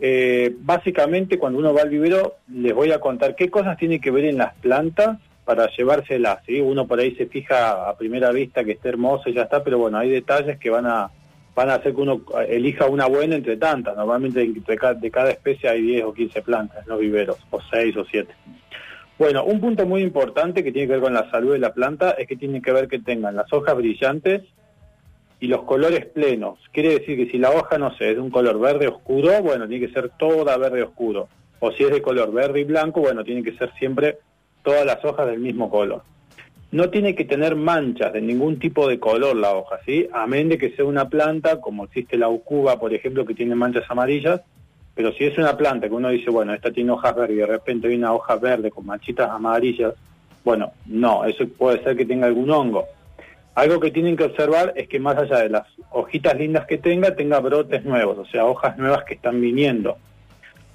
Eh, 0.00 0.54
básicamente, 0.60 1.38
cuando 1.38 1.58
uno 1.58 1.72
va 1.72 1.82
al 1.82 1.88
vivero, 1.88 2.36
les 2.52 2.74
voy 2.74 2.92
a 2.92 3.00
contar 3.00 3.34
qué 3.34 3.50
cosas 3.50 3.76
tiene 3.78 4.00
que 4.00 4.10
ver 4.10 4.26
en 4.26 4.38
las 4.38 4.54
plantas 4.54 5.18
para 5.44 5.68
llevárselas. 5.74 6.44
¿sí? 6.44 6.60
Uno 6.60 6.86
por 6.86 7.00
ahí 7.00 7.14
se 7.16 7.26
fija 7.26 7.88
a 7.88 7.96
primera 7.96 8.30
vista 8.30 8.64
que 8.64 8.72
esté 8.72 8.90
hermoso 8.90 9.30
y 9.30 9.34
ya 9.34 9.42
está, 9.42 9.64
pero 9.64 9.78
bueno, 9.78 9.98
hay 9.98 10.10
detalles 10.10 10.58
que 10.58 10.70
van 10.70 10.86
a 10.86 11.10
van 11.54 11.70
a 11.70 11.74
hacer 11.74 11.92
que 11.92 12.00
uno 12.00 12.22
elija 12.48 12.86
una 12.86 13.06
buena 13.06 13.34
entre 13.34 13.56
tantas. 13.56 13.96
Normalmente 13.96 14.46
de 14.46 14.76
cada, 14.76 14.94
de 14.94 15.10
cada 15.10 15.30
especie 15.30 15.68
hay 15.68 15.82
10 15.82 16.04
o 16.04 16.14
15 16.14 16.42
plantas 16.42 16.84
en 16.84 16.88
los 16.88 17.00
viveros, 17.00 17.36
o 17.50 17.60
6 17.60 17.96
o 17.96 18.04
7. 18.04 18.32
Bueno, 19.18 19.44
un 19.44 19.60
punto 19.60 19.84
muy 19.84 20.02
importante 20.02 20.62
que 20.62 20.70
tiene 20.70 20.86
que 20.86 20.92
ver 20.92 21.02
con 21.02 21.14
la 21.14 21.28
salud 21.28 21.52
de 21.52 21.58
la 21.58 21.74
planta 21.74 22.12
es 22.12 22.28
que 22.28 22.36
tiene 22.36 22.62
que 22.62 22.72
ver 22.72 22.86
que 22.86 23.00
tengan 23.00 23.34
las 23.34 23.52
hojas 23.52 23.76
brillantes 23.76 24.42
y 25.40 25.48
los 25.48 25.62
colores 25.62 26.06
plenos. 26.06 26.60
Quiere 26.72 27.00
decir 27.00 27.16
que 27.16 27.28
si 27.28 27.36
la 27.36 27.50
hoja, 27.50 27.78
no 27.78 27.96
sé, 27.96 28.10
es 28.10 28.14
de 28.14 28.20
un 28.20 28.30
color 28.30 28.60
verde 28.60 28.86
oscuro, 28.86 29.42
bueno, 29.42 29.66
tiene 29.66 29.88
que 29.88 29.92
ser 29.92 30.12
toda 30.16 30.56
verde 30.56 30.84
oscuro. 30.84 31.28
O 31.58 31.72
si 31.72 31.82
es 31.82 31.90
de 31.90 32.00
color 32.00 32.32
verde 32.32 32.60
y 32.60 32.64
blanco, 32.64 33.00
bueno, 33.00 33.24
tiene 33.24 33.42
que 33.42 33.56
ser 33.58 33.72
siempre 33.76 34.18
todas 34.62 34.86
las 34.86 35.04
hojas 35.04 35.26
del 35.26 35.40
mismo 35.40 35.68
color. 35.68 36.02
No 36.70 36.90
tiene 36.90 37.16
que 37.16 37.24
tener 37.24 37.56
manchas 37.56 38.12
de 38.12 38.20
ningún 38.20 38.60
tipo 38.60 38.88
de 38.88 39.00
color 39.00 39.34
la 39.34 39.52
hoja, 39.52 39.80
¿sí? 39.84 40.08
Amén 40.12 40.48
de 40.48 40.58
que 40.58 40.70
sea 40.76 40.84
una 40.84 41.08
planta, 41.08 41.60
como 41.60 41.84
existe 41.84 42.16
la 42.16 42.28
ucuba, 42.28 42.78
por 42.78 42.94
ejemplo, 42.94 43.26
que 43.26 43.34
tiene 43.34 43.56
manchas 43.56 43.84
amarillas, 43.88 44.42
pero 44.98 45.12
si 45.12 45.22
es 45.22 45.38
una 45.38 45.56
planta 45.56 45.88
que 45.88 45.94
uno 45.94 46.08
dice, 46.08 46.28
bueno, 46.28 46.52
esta 46.52 46.72
tiene 46.72 46.90
hojas 46.90 47.14
verdes 47.14 47.36
y 47.36 47.38
de 47.38 47.46
repente 47.46 47.86
hay 47.86 47.94
una 47.94 48.12
hoja 48.12 48.34
verde 48.34 48.72
con 48.72 48.84
manchitas 48.84 49.30
amarillas, 49.30 49.94
bueno, 50.42 50.72
no, 50.86 51.24
eso 51.24 51.46
puede 51.46 51.80
ser 51.84 51.96
que 51.96 52.04
tenga 52.04 52.26
algún 52.26 52.50
hongo. 52.50 52.84
Algo 53.54 53.78
que 53.78 53.92
tienen 53.92 54.16
que 54.16 54.24
observar 54.24 54.72
es 54.74 54.88
que 54.88 54.98
más 54.98 55.16
allá 55.16 55.38
de 55.38 55.50
las 55.50 55.68
hojitas 55.92 56.36
lindas 56.36 56.66
que 56.66 56.78
tenga, 56.78 57.14
tenga 57.14 57.38
brotes 57.38 57.84
nuevos, 57.84 58.18
o 58.18 58.24
sea, 58.26 58.44
hojas 58.46 58.76
nuevas 58.76 59.04
que 59.04 59.14
están 59.14 59.40
viniendo. 59.40 59.98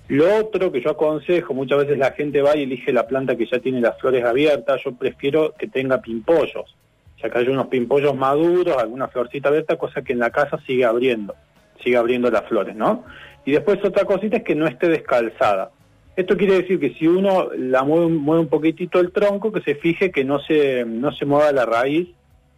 Lo 0.07 0.37
otro 0.37 0.71
que 0.71 0.79
yo 0.79 0.91
aconsejo, 0.91 1.53
muchas 1.53 1.79
veces 1.79 1.97
la 1.97 2.11
gente 2.11 2.41
va 2.41 2.55
y 2.55 2.63
elige 2.63 2.93
la 2.93 3.05
planta 3.05 3.35
que 3.35 3.45
ya 3.45 3.59
tiene 3.59 3.81
las 3.81 3.99
flores 3.99 4.23
abiertas, 4.23 4.79
yo 4.85 4.93
prefiero 4.93 5.53
que 5.59 5.67
tenga 5.67 5.99
pimpollos, 6.01 6.77
ya 7.21 7.29
que 7.29 7.39
hay 7.39 7.49
unos 7.49 7.67
pimpollos 7.67 8.15
maduros, 8.15 8.77
alguna 8.77 9.09
florcita 9.09 9.49
abierta, 9.49 9.75
cosa 9.75 10.01
que 10.01 10.13
en 10.13 10.19
la 10.19 10.29
casa 10.29 10.61
sigue 10.65 10.85
abriendo, 10.85 11.35
sigue 11.83 11.97
abriendo 11.97 12.31
las 12.31 12.43
flores, 12.43 12.73
¿no? 12.73 13.03
Y 13.45 13.51
después 13.51 13.83
otra 13.83 14.05
cosita 14.05 14.37
es 14.37 14.43
que 14.43 14.55
no 14.55 14.67
esté 14.67 14.87
descalzada. 14.87 15.71
Esto 16.15 16.37
quiere 16.37 16.61
decir 16.61 16.79
que 16.79 16.93
si 16.93 17.07
uno 17.07 17.49
la 17.57 17.83
mueve, 17.83 18.07
mueve 18.07 18.41
un 18.41 18.47
poquitito 18.47 18.99
el 18.99 19.11
tronco, 19.11 19.51
que 19.51 19.61
se 19.61 19.75
fije 19.75 20.11
que 20.11 20.23
no 20.23 20.39
se, 20.39 20.85
no 20.85 21.11
se 21.11 21.25
mueva 21.25 21.51
la 21.51 21.65
raíz 21.65 22.09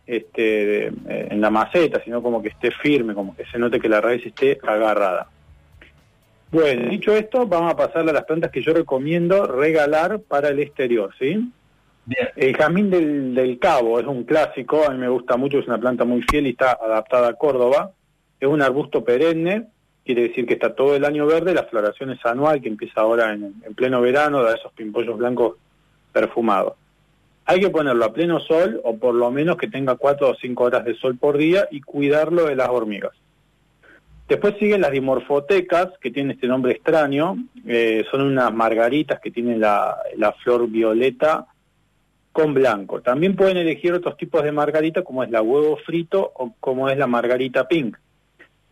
este, 0.05 0.87
eh, 0.87 0.91
en 1.07 1.39
la 1.39 1.49
maceta, 1.49 2.01
sino 2.03 2.21
como 2.21 2.41
que 2.41 2.49
esté 2.49 2.71
firme, 2.71 3.13
como 3.13 3.35
que 3.35 3.45
se 3.45 3.57
note 3.57 3.79
que 3.79 3.89
la 3.89 4.01
raíz 4.01 4.25
esté 4.25 4.59
agarrada. 4.61 5.29
Bueno, 6.51 6.89
dicho 6.89 7.13
esto, 7.15 7.47
vamos 7.47 7.73
a 7.73 7.75
pasar 7.75 8.07
a 8.07 8.13
las 8.13 8.25
plantas 8.25 8.51
que 8.51 8.61
yo 8.61 8.73
recomiendo 8.73 9.47
regalar 9.47 10.19
para 10.19 10.49
el 10.49 10.59
exterior, 10.59 11.11
¿sí? 11.17 11.51
El 12.35 12.55
jazmín 12.55 12.91
del, 12.91 13.33
del, 13.33 13.57
cabo 13.57 13.99
es 13.99 14.05
un 14.05 14.25
clásico, 14.25 14.85
a 14.85 14.91
mí 14.91 14.99
me 14.99 15.09
gusta 15.09 15.37
mucho, 15.37 15.57
es 15.57 15.67
una 15.67 15.79
planta 15.79 16.05
muy 16.05 16.21
fiel 16.21 16.45
y 16.45 16.51
está 16.51 16.73
adaptada 16.73 17.29
a 17.29 17.33
Córdoba. 17.33 17.91
Es 18.39 18.47
un 18.47 18.61
arbusto 18.61 19.03
perenne, 19.03 19.69
quiere 20.05 20.29
decir 20.29 20.45
que 20.45 20.53
está 20.53 20.75
todo 20.75 20.95
el 20.95 21.03
año 21.03 21.25
verde, 21.25 21.53
la 21.53 21.63
floración 21.63 22.11
es 22.11 22.25
anual, 22.25 22.61
que 22.61 22.69
empieza 22.69 23.01
ahora 23.01 23.33
en, 23.33 23.55
en 23.65 23.73
pleno 23.73 23.99
verano, 24.01 24.43
da 24.43 24.55
esos 24.55 24.71
pimpollos 24.73 25.17
blancos 25.17 25.57
perfumados. 26.13 26.75
Hay 27.45 27.59
que 27.59 27.69
ponerlo 27.69 28.05
a 28.05 28.13
pleno 28.13 28.39
sol 28.39 28.81
o 28.83 28.97
por 28.97 29.13
lo 29.13 29.29
menos 29.31 29.57
que 29.57 29.67
tenga 29.67 29.95
cuatro 29.95 30.29
o 30.29 30.35
cinco 30.35 30.63
horas 30.63 30.85
de 30.85 30.95
sol 30.95 31.17
por 31.17 31.37
día 31.37 31.67
y 31.71 31.81
cuidarlo 31.81 32.45
de 32.45 32.55
las 32.55 32.69
hormigas. 32.69 33.11
Después 34.27 34.55
siguen 34.57 34.81
las 34.81 34.91
dimorfotecas, 34.91 35.89
que 36.01 36.09
tienen 36.09 36.31
este 36.31 36.47
nombre 36.47 36.71
extraño. 36.71 37.37
Eh, 37.67 38.03
son 38.09 38.21
unas 38.21 38.51
margaritas 38.53 39.19
que 39.19 39.29
tienen 39.29 39.59
la, 39.59 39.97
flor 40.43 40.67
violeta 40.67 41.45
con 42.31 42.53
blanco. 42.53 43.01
También 43.01 43.35
pueden 43.35 43.57
elegir 43.57 43.93
otros 43.93 44.17
tipos 44.17 44.43
de 44.43 44.51
margarita, 44.51 45.03
como 45.03 45.23
es 45.23 45.29
la 45.29 45.43
huevo 45.43 45.77
frito 45.77 46.31
o 46.35 46.55
como 46.59 46.89
es 46.89 46.97
la 46.97 47.07
margarita 47.07 47.67
pink. 47.67 47.97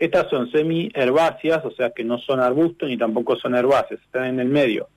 Estas 0.04 0.30
son 0.30 0.52
semi-herbáceas, 0.52 1.64
o 1.64 1.72
sea 1.72 1.92
que 1.92 2.04
no 2.04 2.18
son 2.18 2.42
arbustos 2.42 2.90
ni 2.90 2.98
tampoco 2.98 3.38
son 3.38 3.56
herbáceas, 3.56 4.02
están 4.02 4.26
en 4.26 4.40
el 4.42 4.50
medio. 4.50 4.90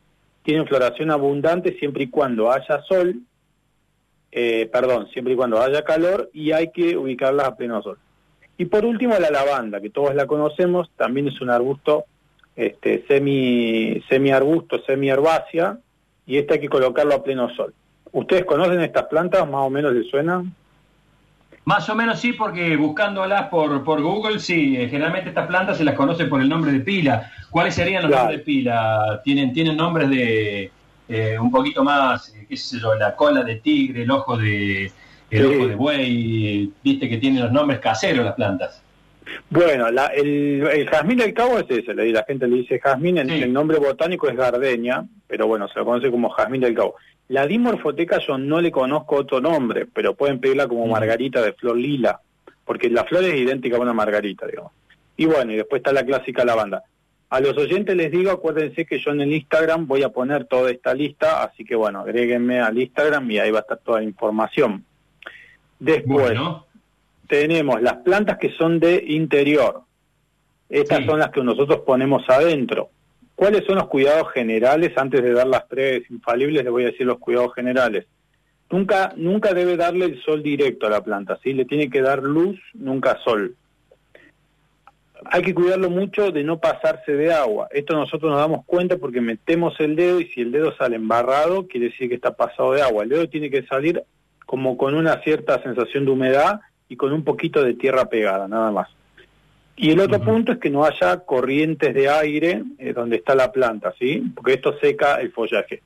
Tienen 0.43 0.67
floración 0.67 1.13
abundante 1.13 1.79
siempre 1.79 2.05
y 2.05 2.11
cuando 2.11 2.51
haya 2.51 2.83
sol 2.83 3.15
eh, 4.33 4.69
perdón, 4.71 5.09
siempre 5.13 5.35
y 5.35 5.37
cuando 5.37 5.63
haya 5.63 5.83
calor 5.83 6.29
y 6.33 6.51
hay 6.51 6.71
que 6.71 6.97
ubicarlas 6.97 7.47
a 7.47 7.57
pleno 7.57 7.83
sol. 7.83 7.99
Y 8.59 8.65
por 8.65 8.85
último 8.85 9.15
la 9.19 9.31
lavanda, 9.31 9.81
que 9.81 9.91
todos 9.91 10.15
la 10.15 10.27
conocemos, 10.27 10.91
también 10.97 11.29
es 11.29 11.41
un 11.41 11.51
arbusto 11.51 12.07
este, 12.57 13.05
semi, 13.07 14.03
semi 14.09 14.33
arbusto, 14.33 14.83
semi 14.83 15.09
herbácea, 15.09 15.79
y 16.27 16.39
este 16.39 16.55
hay 16.55 16.61
que 16.61 16.69
colocarlo 16.69 17.15
a 17.15 17.23
pleno 17.23 17.49
sol. 17.55 17.73
¿Ustedes 18.13 18.45
conocen 18.45 18.81
estas 18.81 19.05
plantas? 19.05 19.49
¿Más 19.49 19.63
o 19.63 19.71
menos 19.71 19.95
les 19.95 20.09
suenan? 20.09 20.53
Más 21.67 21.89
o 21.89 21.97
menos 21.97 22.21
sí, 22.21 22.33
porque 22.33 22.77
buscándolas 22.77 23.49
por, 23.49 23.83
por 23.83 24.01
Google, 24.01 24.39
sí, 24.39 24.77
eh, 24.77 24.89
generalmente 24.89 25.31
estas 25.31 25.49
plantas 25.49 25.77
se 25.77 25.85
las 25.85 25.97
conoce 25.97 26.27
por 26.27 26.41
el 26.41 26.49
nombre 26.49 26.71
de 26.71 26.79
pila. 26.79 27.31
¿Cuáles 27.51 27.75
serían 27.75 28.03
los 28.03 28.13
nombres 28.13 28.39
de 28.39 28.45
pila? 28.45 29.21
¿Tienen, 29.25 29.53
tienen 29.53 29.77
nombres 29.77 30.09
de, 30.09 30.71
eh, 31.09 31.37
un 31.39 31.51
poquito 31.51 31.85
más, 31.85 32.35
eh, 32.35 32.47
qué 32.49 32.57
sé 32.57 32.79
yo, 32.79 32.95
la 32.95 33.17
cola 33.17 33.43
de 33.43 33.57
tigre, 33.57 34.03
el 34.03 34.11
ojo 34.11 34.37
de 34.37 34.93
el 35.29 35.47
ojo 35.47 35.67
de 35.67 35.75
buey, 35.75 36.73
viste 36.85 37.09
que 37.09 37.19
tienen 37.19 37.43
los 37.43 37.53
nombres 37.53 37.81
caseros 37.81 38.25
las 38.25 38.35
plantas. 38.35 38.81
Bueno, 39.51 39.91
la, 39.91 40.07
el, 40.07 40.65
el, 40.73 40.89
jazmín 40.89 41.19
del 41.19 41.35
cabo 41.35 41.59
es 41.59 41.67
ese, 41.69 41.95
la 41.95 42.25
gente 42.25 42.47
le 42.47 42.59
dice 42.59 42.79
jazmín, 42.79 43.19
el, 43.19 43.53
nombre 43.53 43.79
botánico 43.79 44.29
es 44.29 44.37
gardenia, 44.37 45.05
pero 45.27 45.49
bueno, 45.49 45.67
se 45.67 45.81
lo 45.81 45.85
conoce 45.85 46.13
como 46.13 46.31
jazmín 46.31 46.61
del 46.61 46.75
cabo. 46.75 46.95
La 47.29 47.47
dimorfoteca 47.47 48.19
yo 48.19 48.39
no 48.39 48.61
le 48.61 48.71
conozco 48.71 49.17
otro 49.17 49.41
nombre, 49.41 49.87
pero 49.87 50.15
pueden 50.15 50.39
pedirla 50.39 50.69
como 50.69 50.87
margarita 50.87 51.43
de 51.43 51.53
flor 51.53 51.77
lila, 51.77 52.21
porque 52.65 52.89
la 52.89 53.05
flor 53.05 53.25
es 53.25 53.35
idéntica 53.35 53.77
a 53.77 53.81
una 53.81 53.93
margarita, 53.93 54.47
digamos. 54.47 54.73
Y 55.17 55.27
bueno, 55.27 55.53
y 55.53 55.57
después 55.57 55.81
está 55.81 55.93
la 55.93 56.05
clásica 56.05 56.45
lavanda. 56.45 56.85
A 57.29 57.41
los 57.41 57.57
oyentes 57.57 57.97
les 57.97 58.13
digo, 58.13 58.31
acuérdense 58.31 58.85
que 58.85 59.01
yo 59.01 59.11
en 59.11 59.23
el 59.23 59.33
Instagram 59.33 59.89
voy 59.89 60.05
a 60.05 60.11
poner 60.11 60.45
toda 60.45 60.71
esta 60.71 60.95
lista, 60.95 61.43
así 61.43 61.65
que 61.65 61.75
bueno, 61.75 62.01
agréguenme 62.01 62.61
al 62.61 62.79
Instagram 62.79 63.29
y 63.31 63.39
ahí 63.41 63.51
va 63.51 63.59
a 63.59 63.63
estar 63.63 63.79
toda 63.79 63.99
la 63.99 64.05
información. 64.05 64.85
Después 65.81 66.39
tenemos 67.27 67.83
las 67.83 67.95
plantas 67.97 68.39
que 68.39 68.53
son 68.53 68.79
de 68.79 69.03
interior. 69.09 69.83
Estas 70.69 71.05
son 71.05 71.19
las 71.19 71.31
que 71.31 71.43
nosotros 71.43 71.81
ponemos 71.81 72.29
adentro. 72.29 72.91
¿Cuáles 73.37 73.65
son 73.65 73.77
los 73.77 73.87
cuidados 73.87 74.33
generales? 74.33 74.93
Antes 74.97 75.23
de 75.23 75.33
dar 75.33 75.47
las 75.47 75.69
tres 75.69 76.11
infalibles, 76.11 76.65
les 76.65 76.73
voy 76.73 76.83
a 76.83 76.87
decir 76.87 77.07
los 77.07 77.19
cuidados 77.19 77.55
generales. 77.55 78.07
Nunca, 78.71 79.13
nunca 79.15 79.55
debe 79.55 79.77
darle 79.77 80.07
el 80.07 80.21
sol 80.23 80.43
directo 80.43 80.89
a 80.89 80.91
la 80.91 81.05
planta, 81.05 81.39
¿sí? 81.45 81.53
Le 81.53 81.65
tiene 81.65 81.89
que 81.89 82.03
dar 82.03 82.23
luz, 82.23 82.59
nunca 82.75 83.17
sol 83.23 83.55
hay 85.31 85.43
que 85.43 85.55
cuidarlo 85.55 85.91
mucho 85.91 86.31
de 86.31 86.45
no 86.45 86.59
pasarse 86.59 87.13
de 87.13 87.33
agua. 87.33 87.69
Esto 87.73 87.95
nosotros 87.95 88.31
nos 88.31 88.41
damos 88.41 88.65
cuenta 88.67 88.97
porque 88.97 89.21
metemos 89.21 89.79
el 89.81 89.97
dedo 89.97 90.21
y 90.21 90.27
si 90.29 90.41
el 90.41 90.53
dedo 90.53 90.75
sale 90.77 90.97
embarrado, 90.97 91.67
quiere 91.67 91.87
decir 91.87 92.09
que 92.09 92.15
está 92.15 92.37
pasado 92.37 92.73
de 92.73 92.83
agua. 92.83 93.05
El 93.05 93.11
dedo 93.11 93.29
tiene 93.29 93.51
que 93.51 93.65
salir 93.67 94.03
como 94.45 94.77
con 94.77 94.95
una 94.95 95.21
cierta 95.23 95.63
sensación 95.63 96.05
de 96.05 96.11
humedad 96.13 96.61
y 96.89 96.97
con 96.97 97.13
un 97.13 97.25
poquito 97.25 97.65
de 97.65 97.75
tierra 97.75 98.07
pegada, 98.07 98.47
nada 98.47 98.71
más. 98.71 98.89
Y 99.77 99.91
el 99.91 100.01
otro 100.01 100.21
punto 100.21 100.53
es 100.53 100.59
que 100.59 100.71
no 100.71 100.85
haya 100.85 101.19
corrientes 101.19 101.95
de 101.95 102.09
aire 102.09 102.63
eh, 102.79 102.95
donde 102.95 103.17
está 103.17 103.35
la 103.35 103.53
planta, 103.53 103.93
¿sí? 103.99 104.23
Porque 104.35 104.55
esto 104.55 104.79
seca 104.81 105.21
el 105.21 105.33
follaje. 105.33 105.83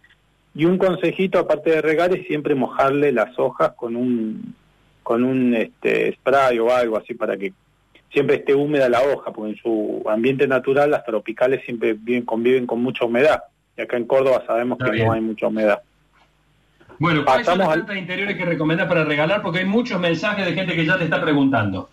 Y 0.55 0.65
un 0.65 0.79
consejito, 0.79 1.41
aparte 1.41 1.71
de 1.71 1.83
regar, 1.83 2.15
es 2.15 2.27
siempre 2.27 2.55
mojarle 2.55 3.11
las 3.11 3.37
hojas 3.37 3.73
con 3.73 3.97
un, 3.97 4.55
con 5.03 5.25
un 5.25 5.55
este, 5.55 6.13
spray 6.13 6.59
o 6.61 6.73
algo 6.73 6.99
así 6.99 7.15
para 7.15 7.37
que 7.37 7.53
siempre 8.13 8.37
esté 8.37 8.55
húmeda 8.55 8.89
la 8.89 9.03
hoja, 9.03 9.33
porque 9.33 9.53
en 9.53 9.57
su 9.57 10.05
ambiente 10.09 10.47
natural 10.47 10.91
las 10.91 11.05
tropicales 11.05 11.65
siempre 11.65 11.95
viven, 11.95 12.25
conviven 12.25 12.67
con 12.67 12.81
mucha 12.81 13.05
humedad. 13.05 13.43
Y 13.77 13.83
acá 13.83 13.97
en 13.97 14.07
Córdoba 14.07 14.45
sabemos 14.47 14.79
que 14.79 15.05
no 15.05 15.13
hay 15.13 15.21
mucha 15.21 15.49
humedad. 15.49 15.83
Bueno, 16.99 17.25
¿cuáles 17.25 17.47
son 17.47 17.59
las 17.59 17.69
plantas 17.69 17.97
interiores 17.97 18.37
que 18.37 18.45
recomienda 18.45 18.87
para 18.87 19.05
regalar? 19.05 19.43
Porque 19.43 19.61
hay 19.61 19.65
muchos 19.65 19.99
mensajes 19.99 20.45
de 20.45 20.53
gente 20.53 20.77
que 20.77 20.85
ya 20.85 20.99
te 20.99 21.05
está 21.05 21.21
preguntando. 21.21 21.89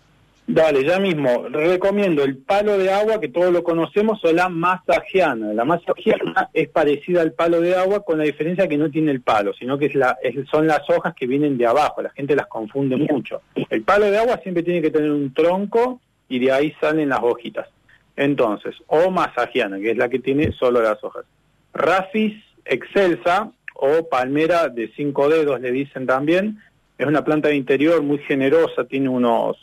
Dale, 0.50 0.82
ya 0.82 0.98
mismo. 0.98 1.46
Recomiendo 1.50 2.24
el 2.24 2.38
palo 2.38 2.78
de 2.78 2.90
agua, 2.90 3.20
que 3.20 3.28
todos 3.28 3.52
lo 3.52 3.62
conocemos, 3.62 4.24
o 4.24 4.32
la 4.32 4.48
masajiana. 4.48 5.52
La 5.52 5.66
masajiana 5.66 6.48
es 6.54 6.70
parecida 6.70 7.20
al 7.20 7.32
palo 7.32 7.60
de 7.60 7.76
agua, 7.76 8.02
con 8.02 8.16
la 8.16 8.24
diferencia 8.24 8.66
que 8.66 8.78
no 8.78 8.90
tiene 8.90 9.10
el 9.10 9.20
palo, 9.20 9.52
sino 9.52 9.76
que 9.76 9.86
es 9.86 9.94
la, 9.94 10.16
son 10.50 10.66
las 10.66 10.88
hojas 10.88 11.14
que 11.14 11.26
vienen 11.26 11.58
de 11.58 11.66
abajo. 11.66 12.00
La 12.00 12.08
gente 12.10 12.34
las 12.34 12.46
confunde 12.46 12.96
mucho. 12.96 13.42
El 13.68 13.82
palo 13.82 14.10
de 14.10 14.16
agua 14.16 14.40
siempre 14.42 14.62
tiene 14.62 14.80
que 14.80 14.90
tener 14.90 15.10
un 15.10 15.34
tronco 15.34 16.00
y 16.30 16.38
de 16.38 16.50
ahí 16.50 16.74
salen 16.80 17.10
las 17.10 17.20
hojitas. 17.22 17.68
Entonces, 18.16 18.74
o 18.86 19.10
masajiana, 19.10 19.78
que 19.78 19.90
es 19.90 19.98
la 19.98 20.08
que 20.08 20.18
tiene 20.18 20.52
solo 20.52 20.80
las 20.80 21.04
hojas. 21.04 21.26
Rafis 21.74 22.42
excelsa 22.64 23.52
o 23.74 24.08
palmera 24.08 24.70
de 24.70 24.90
cinco 24.96 25.28
dedos, 25.28 25.60
le 25.60 25.72
dicen 25.72 26.06
también, 26.06 26.58
es 26.96 27.06
una 27.06 27.22
planta 27.22 27.48
de 27.48 27.56
interior 27.56 28.02
muy 28.02 28.18
generosa, 28.18 28.86
tiene 28.86 29.10
unos, 29.10 29.56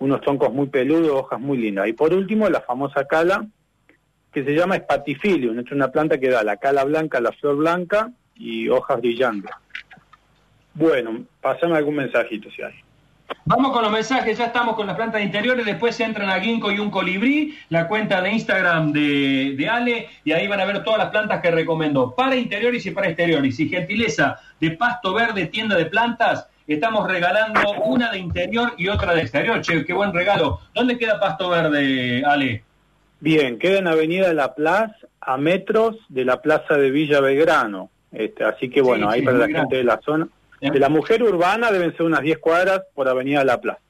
unos 0.00 0.20
troncos 0.22 0.52
muy 0.52 0.66
peludos, 0.66 1.10
hojas 1.12 1.38
muy 1.38 1.58
lindas. 1.58 1.86
Y 1.86 1.92
por 1.92 2.12
último, 2.12 2.48
la 2.48 2.60
famosa 2.62 3.04
cala, 3.04 3.46
que 4.32 4.44
se 4.44 4.54
llama 4.54 4.76
Spatifilium, 4.76 5.58
es 5.58 5.70
una 5.70 5.92
planta 5.92 6.18
que 6.18 6.30
da 6.30 6.42
la 6.42 6.56
cala 6.56 6.84
blanca, 6.84 7.20
la 7.20 7.32
flor 7.32 7.56
blanca 7.56 8.10
y 8.34 8.68
hojas 8.68 9.00
brillantes. 9.00 9.50
Bueno, 10.74 11.24
pasame 11.40 11.76
algún 11.76 11.96
mensajito 11.96 12.50
si 12.50 12.62
hay. 12.62 12.74
Vamos 13.44 13.72
con 13.72 13.82
los 13.82 13.92
mensajes, 13.92 14.36
ya 14.38 14.46
estamos 14.46 14.74
con 14.74 14.86
las 14.86 14.96
plantas 14.96 15.22
interiores, 15.22 15.64
después 15.64 15.98
entran 16.00 16.30
a 16.30 16.40
Ginkgo 16.40 16.72
y 16.72 16.78
un 16.78 16.90
colibrí, 16.90 17.56
la 17.68 17.86
cuenta 17.86 18.20
de 18.20 18.32
Instagram 18.32 18.92
de, 18.92 19.54
de, 19.56 19.68
Ale, 19.68 20.08
y 20.24 20.32
ahí 20.32 20.48
van 20.48 20.60
a 20.60 20.64
ver 20.64 20.82
todas 20.82 20.98
las 20.98 21.10
plantas 21.10 21.40
que 21.40 21.50
recomiendo 21.50 22.14
para 22.14 22.34
interiores 22.34 22.84
y 22.86 22.90
para 22.90 23.08
exteriores. 23.08 23.58
Y 23.60 23.68
gentileza 23.68 24.40
de 24.60 24.72
Pasto 24.72 25.14
Verde, 25.14 25.46
tienda 25.46 25.76
de 25.76 25.86
plantas, 25.86 26.48
estamos 26.66 27.08
regalando 27.08 27.60
una 27.84 28.10
de 28.10 28.18
interior 28.18 28.74
y 28.76 28.88
otra 28.88 29.14
de 29.14 29.22
exterior. 29.22 29.60
Che, 29.60 29.84
qué 29.84 29.92
buen 29.92 30.12
regalo. 30.12 30.60
¿Dónde 30.74 30.98
queda 30.98 31.20
Pasto 31.20 31.48
Verde, 31.48 32.22
Ale? 32.24 32.62
Bien, 33.20 33.58
queda 33.58 33.78
en 33.78 33.88
Avenida 33.88 34.32
La 34.32 34.54
Plaza, 34.54 34.96
a 35.20 35.36
metros 35.36 35.96
de 36.08 36.24
la 36.24 36.40
Plaza 36.40 36.74
de 36.74 36.90
Villa 36.90 37.20
Belgrano. 37.20 37.90
Este, 38.12 38.44
así 38.44 38.70
que 38.70 38.80
bueno, 38.80 39.08
ahí 39.08 39.22
para 39.22 39.38
la 39.38 39.46
gente 39.46 39.76
de 39.76 39.84
la 39.84 40.00
zona 40.00 40.28
de 40.60 40.78
la 40.78 40.88
mujer 40.88 41.22
urbana 41.22 41.70
deben 41.70 41.96
ser 41.96 42.02
unas 42.04 42.20
10 42.20 42.38
cuadras 42.38 42.82
por 42.94 43.08
Avenida 43.08 43.44
La 43.44 43.60
Plaza. 43.60 43.80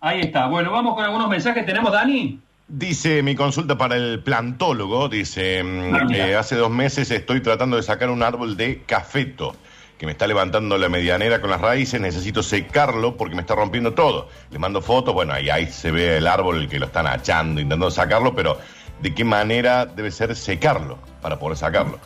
Ahí 0.00 0.20
está. 0.20 0.46
Bueno, 0.46 0.70
vamos 0.70 0.94
con 0.94 1.04
algunos 1.04 1.28
mensajes. 1.28 1.66
¿Tenemos, 1.66 1.92
Dani? 1.92 2.38
Dice 2.68 3.22
mi 3.22 3.34
consulta 3.34 3.78
para 3.78 3.96
el 3.96 4.22
plantólogo, 4.22 5.08
dice, 5.08 5.62
mm, 5.64 5.94
ah, 5.94 6.38
hace 6.38 6.56
dos 6.56 6.70
meses 6.70 7.10
estoy 7.10 7.40
tratando 7.40 7.76
de 7.76 7.82
sacar 7.82 8.10
un 8.10 8.22
árbol 8.22 8.56
de 8.56 8.82
cafeto 8.82 9.56
que 9.98 10.06
me 10.06 10.12
está 10.12 10.28
levantando 10.28 10.78
la 10.78 10.88
medianera 10.88 11.40
con 11.40 11.50
las 11.50 11.60
raíces, 11.60 12.00
necesito 12.00 12.42
secarlo 12.42 13.16
porque 13.16 13.34
me 13.34 13.40
está 13.40 13.56
rompiendo 13.56 13.94
todo. 13.94 14.28
Le 14.50 14.58
mando 14.58 14.80
fotos, 14.80 15.12
bueno, 15.12 15.32
ahí, 15.32 15.50
ahí 15.50 15.66
se 15.66 15.90
ve 15.90 16.18
el 16.18 16.26
árbol 16.28 16.68
que 16.68 16.78
lo 16.78 16.86
están 16.86 17.08
achando, 17.08 17.60
intentando 17.60 17.90
sacarlo, 17.90 18.34
pero 18.34 18.58
¿de 19.02 19.12
qué 19.12 19.24
manera 19.24 19.86
debe 19.86 20.12
ser 20.12 20.36
secarlo 20.36 20.98
para 21.20 21.38
poder 21.38 21.56
sacarlo? 21.56 21.98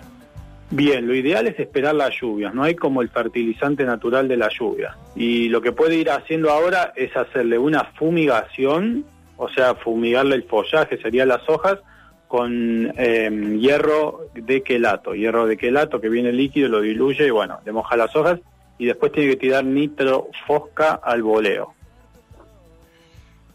Bien, 0.71 1.09
lo 1.09 1.15
ideal 1.17 1.49
es 1.49 1.59
esperar 1.59 1.97
las 1.97 2.15
lluvias, 2.15 2.55
no 2.55 2.62
hay 2.62 2.77
como 2.77 3.03
el 3.03 3.09
fertilizante 3.09 3.85
natural 3.85 4.29
de 4.29 4.37
la 4.37 4.50
lluvia. 4.57 4.97
Y 5.17 5.49
lo 5.49 5.61
que 5.61 5.73
puede 5.73 5.97
ir 5.97 6.09
haciendo 6.09 6.53
ahora 6.53 6.93
es 6.95 7.17
hacerle 7.17 7.59
una 7.59 7.83
fumigación, 7.99 9.05
o 9.37 9.49
sea, 9.49 9.75
fumigarle 9.75 10.37
el 10.37 10.45
follaje, 10.45 11.03
serían 11.03 11.27
las 11.27 11.49
hojas, 11.49 11.81
con 12.28 12.92
eh, 12.97 13.56
hierro 13.58 14.26
de 14.35 14.62
quelato. 14.62 15.14
Hierro 15.14 15.47
de 15.47 15.56
quelato 15.56 16.00
que 16.00 16.08
viene 16.08 16.32
líquido, 16.32 16.68
lo 16.68 16.80
diluye 16.80 17.26
y 17.26 17.30
bueno, 17.30 17.58
le 17.64 17.73
moja 17.73 17.97
las 17.97 18.14
hojas 18.14 18.38
y 18.78 18.87
después 18.87 19.11
tiene 19.12 19.30
que 19.30 19.37
tirar 19.37 19.64
nitro 19.64 20.28
fosca 20.47 21.00
al 21.02 21.23
voleo. 21.23 21.75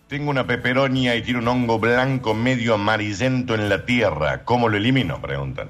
Tengo 0.07 0.29
una 0.29 0.45
peperonia 0.45 1.15
y 1.15 1.21
tiene 1.21 1.39
un 1.39 1.47
hongo 1.47 1.79
blanco 1.79 2.33
medio 2.33 2.73
amarillento 2.73 3.55
en 3.55 3.69
la 3.69 3.85
tierra. 3.85 4.43
¿Cómo 4.43 4.69
lo 4.69 4.77
elimino? 4.77 5.21
Preguntan. 5.21 5.69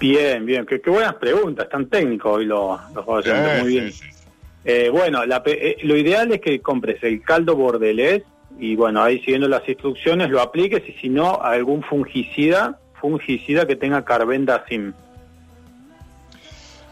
Bien, 0.00 0.44
bien, 0.44 0.66
qué, 0.66 0.80
qué 0.80 0.90
buenas 0.90 1.14
preguntas, 1.14 1.68
tan 1.68 1.86
técnicos 1.86 2.38
hoy 2.38 2.46
los, 2.46 2.80
los 2.92 3.06
oyentes, 3.06 3.56
Sí, 3.56 3.62
muy 3.62 3.72
bien. 3.72 3.92
sí, 3.92 4.04
sí. 4.12 4.24
Eh, 4.64 4.88
bueno, 4.90 5.24
la 5.26 5.42
eh, 5.46 5.76
lo 5.82 5.96
ideal 5.96 6.32
es 6.32 6.40
que 6.40 6.60
compres 6.60 7.02
el 7.02 7.22
caldo 7.22 7.56
bordelés 7.56 8.22
y 8.58 8.76
bueno, 8.76 9.02
ahí 9.02 9.18
siguiendo 9.20 9.48
las 9.48 9.68
instrucciones 9.68 10.30
lo 10.30 10.40
apliques 10.40 10.82
y 10.88 10.92
si 10.92 11.08
no, 11.08 11.40
algún 11.42 11.82
fungicida, 11.82 12.78
fungicida 13.00 13.66
que 13.66 13.76
tenga 13.76 14.04
carbendazim. 14.04 14.92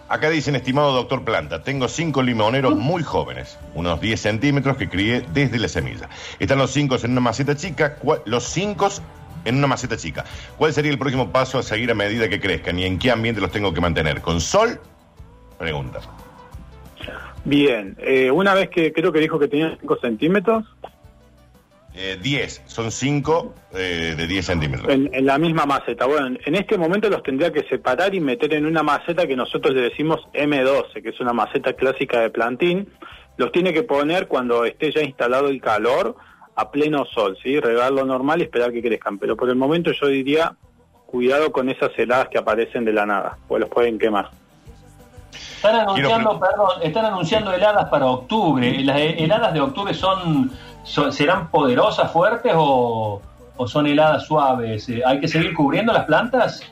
Acá 0.09 0.29
dicen, 0.29 0.57
estimado 0.57 0.93
doctor 0.93 1.25
Planta, 1.25 1.63
tengo 1.63 1.87
cinco 1.87 2.21
limoneros 2.23 2.75
muy 2.75 3.05
jóvenes, 3.05 3.57
unos 3.77 4.01
10 4.01 4.21
centímetros 4.21 4.77
que 4.77 4.89
crié 4.89 5.23
desde 5.33 5.59
la 5.61 5.69
semilla. 5.69 6.09
Están 6.41 6.59
los 6.59 6.73
cinco 6.73 6.97
en 7.01 7.13
una 7.13 7.21
maceta 7.21 7.55
chica, 7.55 7.95
¿cuál- 7.95 8.21
los 8.25 8.43
cinco 8.45 8.89
en 9.45 9.57
una 9.57 9.69
maceta 9.69 9.97
chica. 9.97 10.25
¿Cuál 10.59 10.73
sería 10.73 10.91
el 10.91 10.99
próximo 10.99 11.31
paso 11.31 11.59
a 11.59 11.63
seguir 11.63 11.91
a 11.93 11.95
medida 11.95 12.29
que 12.29 12.41
crezcan 12.41 12.79
y 12.79 12.85
en 12.85 12.99
qué 12.99 13.13
ambiente 13.13 13.41
los 13.41 13.53
tengo 13.53 13.73
que 13.73 13.81
mantener? 13.81 14.21
¿Con 14.21 14.41
sol? 14.41 14.81
Pregunta. 15.59 16.01
Bien, 17.45 17.97
eh, 18.01 18.31
una 18.31 18.53
vez 18.55 18.69
que 18.69 18.93
creo 18.93 19.13
que 19.13 19.21
dijo 19.21 19.39
que 19.39 19.49
tenía 19.49 19.77
5 19.81 19.97
centímetros, 20.01 20.65
Eh, 21.95 22.19
10, 22.23 22.63
son 22.67 22.93
cinco 22.93 23.53
eh, 23.75 24.15
de 24.17 24.27
10 24.29 24.47
centímetros. 24.47 24.89
en, 24.89 25.11
en 25.13 25.27
la 25.27 25.39
misma 25.39 25.67
maceta. 25.67 26.07
Bueno, 26.07 26.39
en 26.45 26.55
este 26.55 26.79
momento 26.79 27.11
los 27.11 27.23
tendría 27.23 27.53
que 27.53 27.65
separar 27.65 28.15
y 28.15 28.21
meter 28.21 28.55
en 28.55 28.65
una 28.65 28.83
maceta 28.85 29.27
que 29.27 29.35
nosotros 29.35 29.75
le 29.75 29.81
decimos 29.83 30.21
M12, 30.33 31.03
que 31.03 31.09
es 31.09 31.21
una 31.21 31.33
maceta 31.33 31.73
clásica 31.73 32.21
de 32.21 32.31
plantín. 32.31 32.89
Los 33.37 33.51
tiene 33.51 33.73
que 33.73 33.83
poner 33.83 34.29
cuando 34.29 34.65
esté 34.65 34.93
ya 34.93 35.03
instalado 35.03 35.49
el 35.49 35.61
calor 35.61 36.15
a 36.55 36.71
pleno 36.71 37.05
sol, 37.07 37.37
¿sí? 37.43 37.59
Regarlo 37.59 38.05
normal 38.05 38.41
y 38.41 38.45
esperar 38.45 38.71
que 38.71 38.83
crezcan. 38.83 39.19
Pero 39.19 39.37
por 39.37 39.49
el 39.49 39.57
momento 39.57 39.91
yo 39.93 40.07
diría, 40.07 40.55
cuidado 41.07 41.51
con 41.51 41.69
esas 41.71 41.91
heladas 41.99 42.29
que 42.29 42.39
aparecen 42.39 42.85
de 42.85 42.93
la 42.93 43.05
nada, 43.07 43.37
pues 43.49 43.61
los 43.61 43.69
pueden 43.69 43.99
quemar. 43.99 44.31
Están 45.33 45.75
anunciando, 45.77 46.39
perdón, 46.41 46.69
están 46.83 47.05
anunciando 47.07 47.53
heladas 47.53 47.89
para 47.91 48.07
octubre. 48.07 48.81
¿Las 48.83 48.97
he- 48.99 49.25
heladas 49.25 49.53
de 49.55 49.61
octubre 49.61 49.93
son, 49.95 50.51
serán 50.85 51.51
poderosas, 51.51 52.13
fuertes 52.13 52.53
o, 52.57 53.21
son 53.67 53.87
heladas 53.87 54.27
suaves? 54.27 54.89
Eh, 54.89 55.03
¿Hay 55.05 55.21
que 55.21 55.29
seguir 55.29 55.55
cubriendo 55.55 55.93
las 55.93 56.05
plantas? 56.07 56.63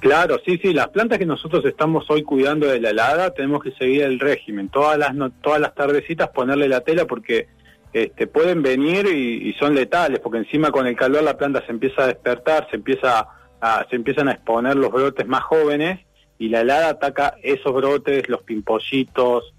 Claro, 0.00 0.38
sí, 0.44 0.58
sí, 0.58 0.72
las 0.72 0.88
plantas 0.88 1.18
que 1.18 1.26
nosotros 1.26 1.64
estamos 1.64 2.08
hoy 2.10 2.22
cuidando 2.22 2.66
de 2.66 2.80
la 2.80 2.90
helada, 2.90 3.30
tenemos 3.30 3.62
que 3.62 3.72
seguir 3.72 4.02
el 4.02 4.20
régimen. 4.20 4.68
Todas 4.68 4.98
las 4.98 5.14
no- 5.14 5.30
todas 5.30 5.60
las 5.60 5.74
tardecitas 5.74 6.28
ponerle 6.28 6.68
la 6.68 6.80
tela 6.82 7.06
porque 7.06 7.48
este, 7.92 8.26
pueden 8.26 8.62
venir 8.62 9.06
y, 9.06 9.48
y 9.48 9.52
son 9.54 9.74
letales, 9.74 10.20
porque 10.20 10.38
encima 10.38 10.70
con 10.70 10.86
el 10.86 10.96
calor 10.96 11.22
la 11.22 11.36
planta 11.38 11.64
se 11.64 11.72
empieza 11.72 12.02
a 12.04 12.06
despertar, 12.08 12.68
se 12.70 12.76
empieza 12.76 13.26
a, 13.60 13.86
se 13.88 13.96
empiezan 13.96 14.28
a 14.28 14.32
exponer 14.32 14.76
los 14.76 14.92
brotes 14.92 15.26
más 15.26 15.42
jóvenes 15.42 16.00
y 16.38 16.50
la 16.50 16.60
helada 16.60 16.90
ataca 16.90 17.36
esos 17.42 17.72
brotes, 17.72 18.28
los 18.28 18.42
pimpollitos. 18.42 19.54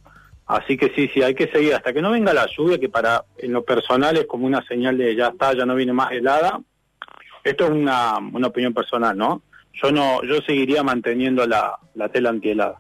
Así 0.48 0.78
que 0.78 0.94
sí, 0.96 1.10
sí, 1.14 1.22
hay 1.22 1.36
que 1.36 1.48
seguir 1.52 1.74
hasta 1.76 1.92
que 1.92 2.02
no 2.02 2.12
venga 2.12 2.34
la 2.34 2.48
lluvia, 2.58 2.80
que 2.80 2.88
para 2.88 3.26
en 3.38 3.52
lo 3.52 3.64
personal 3.66 4.16
es 4.16 4.26
como 4.28 4.46
una 4.46 4.66
señal 4.66 4.98
de 4.98 5.14
ya 5.16 5.28
está, 5.28 5.54
ya 5.54 5.66
no 5.66 5.76
viene 5.76 5.92
más 5.92 6.12
helada. 6.12 6.62
Esto 7.44 7.66
es 7.66 7.72
una, 7.72 8.18
una 8.18 8.48
opinión 8.48 8.74
personal, 8.74 9.18
¿no? 9.18 9.42
Yo 9.74 9.92
no, 9.92 10.24
yo 10.24 10.36
seguiría 10.46 10.84
manteniendo 10.84 11.46
la, 11.46 11.78
la 11.96 12.10
tela 12.10 12.30
antihelada. 12.30 12.78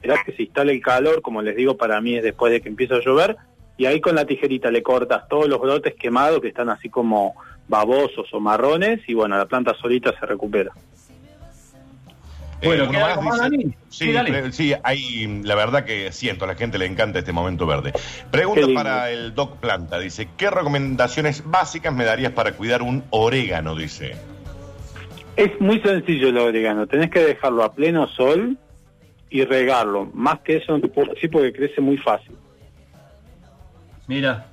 Esperar 0.00 0.24
que 0.24 0.32
se 0.32 0.42
instale 0.44 0.72
el 0.72 0.80
calor, 0.80 1.22
como 1.22 1.42
les 1.42 1.56
digo, 1.56 1.76
para 1.76 2.00
mí 2.00 2.16
es 2.16 2.22
después 2.22 2.52
de 2.52 2.60
que 2.60 2.68
empiece 2.68 2.94
a 2.94 3.00
llover, 3.00 3.36
y 3.76 3.86
ahí 3.86 4.00
con 4.00 4.14
la 4.14 4.24
tijerita 4.24 4.70
le 4.70 4.82
cortas 4.82 5.28
todos 5.28 5.48
los 5.48 5.60
brotes 5.60 5.94
quemados 5.94 6.40
que 6.40 6.48
están 6.48 6.70
así 6.70 6.88
como 6.88 7.34
babosos 7.66 8.32
o 8.32 8.40
marrones, 8.40 9.00
y 9.08 9.14
bueno, 9.14 9.36
la 9.36 9.46
planta 9.46 9.74
solita 9.74 10.14
se 10.18 10.24
recupera. 10.24 10.70
Bueno, 12.62 12.84
uno 12.84 12.92
¿queda 12.92 13.06
algo 13.12 13.22
más, 13.22 13.38
Dani? 13.38 13.64
Sí, 13.64 13.74
Sí, 13.88 14.12
dale. 14.12 14.30
pre- 14.30 14.52
sí, 14.52 14.72
hay, 14.82 15.40
la 15.44 15.54
verdad 15.54 15.84
que 15.84 16.10
siento, 16.12 16.44
a 16.44 16.48
la 16.48 16.54
gente 16.56 16.76
le 16.78 16.86
encanta 16.86 17.20
este 17.20 17.32
momento 17.32 17.66
verde. 17.66 17.92
Pregunta 18.32 18.66
para 18.74 19.10
el 19.10 19.34
Doc 19.34 19.58
Planta, 19.58 19.98
dice, 20.00 20.28
¿qué 20.36 20.50
recomendaciones 20.50 21.42
básicas 21.44 21.94
me 21.94 22.04
darías 22.04 22.32
para 22.32 22.52
cuidar 22.52 22.82
un 22.82 23.04
orégano? 23.10 23.76
Dice. 23.76 24.16
Es 25.36 25.60
muy 25.60 25.80
sencillo 25.80 26.28
el 26.30 26.38
orégano, 26.38 26.86
tenés 26.88 27.10
que 27.10 27.20
dejarlo 27.20 27.62
a 27.62 27.72
pleno 27.72 28.08
sol 28.08 28.56
y 29.30 29.44
regarlo. 29.44 30.10
Más 30.14 30.40
que 30.40 30.56
eso 30.56 30.72
no 30.72 30.80
te 30.80 30.88
puedo 30.88 31.12
decir 31.12 31.30
porque 31.30 31.52
crece 31.52 31.80
muy 31.80 31.96
fácil. 31.98 32.36
Mira. 34.06 34.46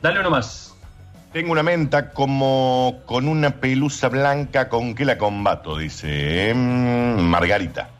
Dale 0.00 0.20
uno 0.20 0.30
más. 0.30 0.76
Tengo 1.32 1.52
una 1.52 1.62
menta 1.62 2.10
como 2.10 3.02
con 3.04 3.28
una 3.28 3.50
pelusa 3.50 4.08
blanca 4.08 4.68
con 4.68 4.94
que 4.94 5.04
la 5.04 5.18
combato, 5.18 5.76
dice 5.76 6.50
em, 6.50 7.18
Margarita. 7.18 7.90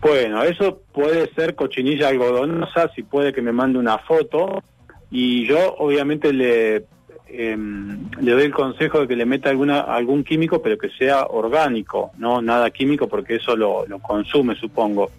Bueno, 0.00 0.44
eso 0.44 0.80
puede 0.92 1.32
ser 1.34 1.56
cochinilla 1.56 2.08
algodonosa, 2.08 2.90
si 2.94 3.02
puede 3.02 3.32
que 3.32 3.42
me 3.42 3.52
mande 3.52 3.78
una 3.78 3.98
foto. 3.98 4.62
Y 5.10 5.46
yo 5.46 5.74
obviamente 5.78 6.32
le, 6.32 6.84
em, 7.32 8.08
le 8.20 8.32
doy 8.32 8.42
el 8.44 8.52
consejo 8.54 9.00
de 9.00 9.08
que 9.08 9.16
le 9.16 9.24
meta 9.26 9.50
alguna, 9.50 9.80
algún 9.80 10.24
químico, 10.24 10.60
pero 10.62 10.76
que 10.78 10.90
sea 10.90 11.26
orgánico, 11.26 12.10
no 12.18 12.40
nada 12.42 12.70
químico, 12.70 13.08
porque 13.08 13.36
eso 13.36 13.56
lo, 13.56 13.86
lo 13.86 13.98
consume, 14.00 14.54
supongo. 14.56 15.10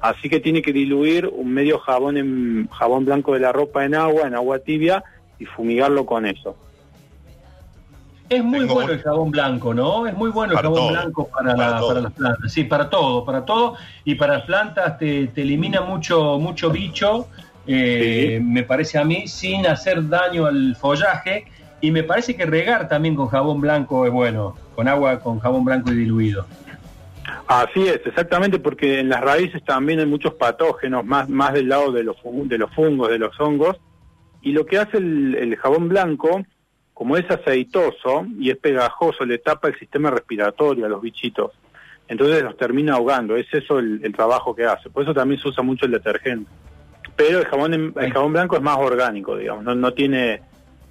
Así 0.00 0.28
que 0.28 0.40
tiene 0.40 0.62
que 0.62 0.72
diluir 0.72 1.26
un 1.26 1.52
medio 1.52 1.78
jabón 1.78 2.16
en 2.16 2.68
jabón 2.70 3.04
blanco 3.04 3.34
de 3.34 3.40
la 3.40 3.52
ropa 3.52 3.84
en 3.84 3.94
agua, 3.94 4.26
en 4.28 4.34
agua 4.34 4.58
tibia, 4.60 5.02
y 5.38 5.44
fumigarlo 5.44 6.04
con 6.06 6.26
eso. 6.26 6.56
Es 8.28 8.44
muy 8.44 8.58
Tengo 8.60 8.74
bueno 8.74 8.92
un- 8.92 8.98
el 8.98 9.02
jabón 9.02 9.30
blanco, 9.30 9.72
¿no? 9.72 10.06
Es 10.06 10.14
muy 10.14 10.30
bueno 10.30 10.52
el 10.52 10.58
jabón 10.58 10.74
todo. 10.78 10.88
blanco 10.90 11.28
para, 11.28 11.54
Para 11.56 11.70
la- 11.70 11.78
todo. 11.78 11.88
para 11.88 12.00
las 12.02 12.12
plantas. 12.12 12.52
Sí, 12.52 12.64
para 12.64 12.90
todo, 12.90 13.24
para 13.24 13.44
todo. 13.44 13.74
Y 14.04 14.16
para 14.16 14.34
las 14.34 14.42
plantas 14.44 14.98
te, 14.98 15.28
te 15.28 15.42
elimina 15.42 15.80
mucho, 15.80 16.38
mucho 16.38 16.70
bicho, 16.70 17.28
eh, 17.68 18.38
Sí. 18.38 18.44
me 18.44 18.62
parece 18.64 18.98
a 18.98 19.04
mí, 19.04 19.28
sin 19.28 19.66
hacer 19.66 20.08
daño 20.08 20.46
al 20.46 20.74
follaje. 20.74 21.44
Y 21.80 21.92
me 21.92 22.02
parece 22.02 22.34
que 22.34 22.44
regar 22.44 22.88
también 22.88 23.14
con 23.14 23.28
jabón 23.28 23.60
blanco 23.60 24.04
es 24.04 24.10
bueno, 24.12 24.56
con 24.74 24.88
agua 24.88 25.20
con 25.20 25.38
jabón 25.38 25.64
blanco 25.64 25.92
y 25.92 25.96
diluido. 25.96 26.44
Así 27.46 27.86
es, 27.86 28.00
exactamente, 28.04 28.58
porque 28.58 28.98
en 29.00 29.08
las 29.08 29.20
raíces 29.20 29.62
también 29.64 30.00
hay 30.00 30.06
muchos 30.06 30.34
patógenos, 30.34 31.04
más, 31.04 31.28
más 31.28 31.52
del 31.52 31.68
lado 31.68 31.92
de 31.92 32.02
los, 32.02 32.16
de 32.24 32.58
los 32.58 32.74
fungos, 32.74 33.08
de 33.10 33.18
los 33.18 33.38
hongos, 33.40 33.76
y 34.42 34.52
lo 34.52 34.66
que 34.66 34.78
hace 34.78 34.98
el, 34.98 35.34
el 35.34 35.56
jabón 35.56 35.88
blanco, 35.88 36.42
como 36.92 37.16
es 37.16 37.30
aceitoso 37.30 38.26
y 38.38 38.50
es 38.50 38.56
pegajoso, 38.56 39.24
le 39.24 39.38
tapa 39.38 39.68
el 39.68 39.78
sistema 39.78 40.10
respiratorio 40.10 40.84
a 40.84 40.88
los 40.88 41.00
bichitos, 41.00 41.52
entonces 42.08 42.42
los 42.42 42.56
termina 42.56 42.94
ahogando, 42.94 43.36
es 43.36 43.46
eso 43.52 43.78
el, 43.78 44.00
el 44.02 44.12
trabajo 44.12 44.54
que 44.54 44.64
hace, 44.64 44.90
por 44.90 45.04
eso 45.04 45.14
también 45.14 45.40
se 45.40 45.48
usa 45.48 45.62
mucho 45.62 45.86
el 45.86 45.92
detergente. 45.92 46.50
Pero 47.18 47.40
el 47.40 47.44
jabón, 47.46 47.74
en- 47.74 47.92
el 48.00 48.12
jabón 48.12 48.32
blanco 48.32 48.56
es 48.56 48.62
más 48.62 48.78
orgánico, 48.78 49.36
digamos, 49.36 49.62
no, 49.64 49.74
no 49.74 49.92
tiene 49.92 50.40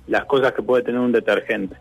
las 0.07 0.25
cosas 0.25 0.51
que 0.53 0.61
puede 0.61 0.83
tener 0.83 0.99
un 1.01 1.11
detergente. 1.11 1.75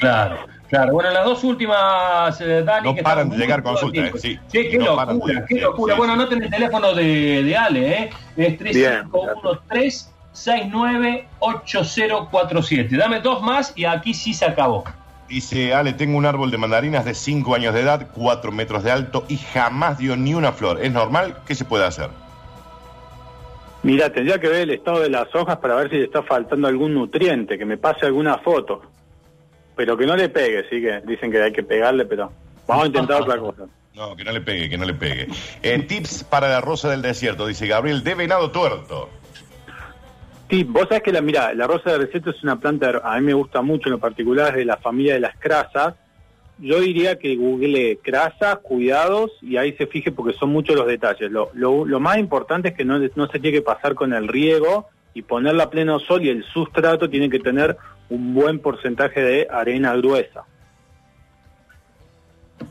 Claro, 0.00 0.38
claro. 0.70 0.92
Bueno, 0.92 1.10
las 1.10 1.24
dos 1.24 1.42
últimas, 1.44 2.40
eh, 2.40 2.62
Dani. 2.62 2.88
No 2.88 2.94
que 2.94 3.02
paran 3.02 3.28
de 3.28 3.36
llegar 3.36 3.62
consultas, 3.62 4.04
eh, 4.14 4.18
sí. 4.18 4.38
Sí, 4.48 4.68
qué 4.70 4.78
No 4.78 4.94
paran 4.96 5.08
de 5.08 5.14
locura, 5.14 5.32
llegar, 5.34 5.48
qué 5.48 5.54
sí, 5.56 5.60
locura. 5.60 5.94
sí. 5.94 5.98
Bueno, 5.98 6.12
anoten 6.14 6.42
el 6.44 6.50
teléfono 6.50 6.94
de, 6.94 7.42
de 7.42 7.56
Ale, 7.56 7.88
¿eh? 8.02 8.10
Es 8.36 8.58
Bien, 8.74 9.10
3513-698047. 11.40 12.96
Dame 12.96 13.20
dos 13.20 13.42
más 13.42 13.72
y 13.76 13.84
aquí 13.84 14.14
sí 14.14 14.32
se 14.34 14.44
acabó. 14.44 14.84
Dice, 15.28 15.74
Ale, 15.74 15.92
tengo 15.92 16.16
un 16.18 16.26
árbol 16.26 16.50
de 16.52 16.58
mandarinas 16.58 17.04
de 17.04 17.12
5 17.14 17.54
años 17.56 17.74
de 17.74 17.80
edad, 17.80 18.06
4 18.14 18.52
metros 18.52 18.84
de 18.84 18.92
alto 18.92 19.24
y 19.28 19.38
jamás 19.38 19.98
dio 19.98 20.16
ni 20.16 20.34
una 20.34 20.52
flor. 20.52 20.78
¿Es 20.80 20.92
normal? 20.92 21.38
¿Qué 21.46 21.54
se 21.56 21.64
puede 21.64 21.84
hacer? 21.84 22.10
Mira, 23.86 24.10
tendría 24.10 24.40
que 24.40 24.48
ver 24.48 24.62
el 24.62 24.70
estado 24.70 24.98
de 24.98 25.08
las 25.08 25.32
hojas 25.32 25.58
para 25.58 25.76
ver 25.76 25.88
si 25.88 25.96
le 25.98 26.04
está 26.06 26.20
faltando 26.20 26.66
algún 26.66 26.92
nutriente, 26.92 27.56
que 27.56 27.64
me 27.64 27.76
pase 27.76 28.04
alguna 28.04 28.36
foto. 28.38 28.82
Pero 29.76 29.96
que 29.96 30.04
no 30.04 30.16
le 30.16 30.28
pegue, 30.28 30.68
sí 30.68 30.82
que 30.82 31.02
dicen 31.06 31.30
que 31.30 31.40
hay 31.40 31.52
que 31.52 31.62
pegarle, 31.62 32.04
pero 32.04 32.32
vamos 32.66 32.82
a 32.82 32.86
intentar 32.88 33.22
otra 33.22 33.38
cosa. 33.38 33.62
No, 33.94 34.14
que 34.14 34.24
no 34.24 34.32
le 34.32 34.42
pegue, 34.42 34.68
que 34.68 34.76
no 34.76 34.84
le 34.84 34.92
pegue. 34.92 35.26
Eh, 35.62 35.78
tips 35.78 36.24
para 36.24 36.50
la 36.50 36.60
rosa 36.60 36.90
del 36.90 37.00
desierto, 37.00 37.46
dice 37.46 37.66
Gabriel, 37.66 38.04
de 38.04 38.14
venado 38.14 38.50
tuerto. 38.50 39.08
Sí, 40.50 40.64
vos 40.64 40.82
sabés 40.82 41.02
que 41.02 41.12
la, 41.12 41.22
mira, 41.22 41.54
la 41.54 41.66
rosa 41.66 41.92
de 41.92 41.98
receto 41.98 42.28
es 42.28 42.42
una 42.42 42.60
planta, 42.60 43.00
a 43.02 43.18
mí 43.18 43.24
me 43.24 43.32
gusta 43.32 43.62
mucho 43.62 43.88
en 43.88 43.92
lo 43.92 43.98
particular, 43.98 44.50
es 44.50 44.56
de 44.56 44.64
la 44.66 44.76
familia 44.76 45.14
de 45.14 45.20
las 45.20 45.38
crasas. 45.38 45.94
Yo 46.58 46.80
diría 46.80 47.18
que 47.18 47.36
google 47.36 47.98
crasas, 48.02 48.58
cuidados, 48.58 49.30
y 49.42 49.58
ahí 49.58 49.72
se 49.72 49.86
fije 49.86 50.10
porque 50.10 50.32
son 50.38 50.50
muchos 50.50 50.74
los 50.74 50.86
detalles. 50.86 51.30
Lo, 51.30 51.50
lo, 51.52 51.84
lo 51.84 52.00
más 52.00 52.18
importante 52.18 52.68
es 52.68 52.74
que 52.74 52.84
no, 52.84 52.98
no 52.98 53.26
se 53.28 53.38
tiene 53.38 53.58
que 53.58 53.62
pasar 53.62 53.94
con 53.94 54.14
el 54.14 54.26
riego 54.26 54.88
y 55.12 55.22
ponerla 55.22 55.64
a 55.64 55.70
pleno 55.70 55.98
sol 55.98 56.24
y 56.24 56.30
el 56.30 56.44
sustrato 56.44 57.08
tiene 57.08 57.28
que 57.28 57.40
tener 57.40 57.76
un 58.08 58.34
buen 58.34 58.58
porcentaje 58.58 59.20
de 59.20 59.48
arena 59.50 59.94
gruesa. 59.96 60.44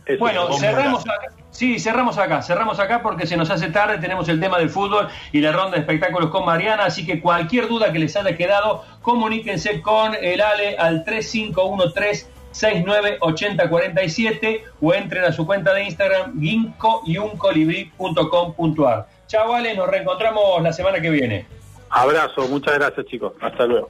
Eso 0.06 0.20
Bueno, 0.20 0.52
cerramos 0.54 1.02
acá. 1.02 1.32
Sí, 1.52 1.80
cerramos 1.80 2.18
acá, 2.18 2.42
cerramos 2.42 2.80
acá 2.80 3.02
porque 3.02 3.26
se 3.26 3.38
nos 3.38 3.50
hace 3.50 3.70
tarde, 3.70 3.98
tenemos 3.98 4.28
el 4.28 4.42
tema 4.42 4.58
del 4.60 4.70
fútbol 4.70 5.08
y 5.32 5.40
la 5.40 5.54
ronda 5.54 5.76
de 5.76 5.80
espectáculos 5.80 6.30
con 6.30 6.46
Mariana, 6.46 6.84
así 6.84 7.06
que 7.06 7.22
cualquier 7.22 7.70
duda 7.70 7.94
que 7.94 8.00
les 8.00 8.16
haya 8.18 8.36
quedado, 8.36 8.84
comuníquense 9.02 9.82
con 9.82 10.14
el 10.20 10.42
Ale 10.42 10.76
al 10.78 11.06
3513 11.06 12.35
698047 12.56 14.64
o 14.82 14.94
entren 14.94 15.24
a 15.26 15.32
su 15.32 15.46
cuenta 15.46 15.74
de 15.74 15.84
Instagram 15.84 16.40
ginkouncolibrý.com.ar. 16.40 19.08
Chao 19.28 19.54
Ale, 19.54 19.76
nos 19.76 19.90
reencontramos 19.90 20.62
la 20.62 20.72
semana 20.72 21.02
que 21.02 21.10
viene. 21.10 21.46
Abrazo, 21.90 22.48
muchas 22.48 22.76
gracias 22.76 23.06
chicos. 23.08 23.34
Hasta 23.42 23.66
luego. 23.66 23.90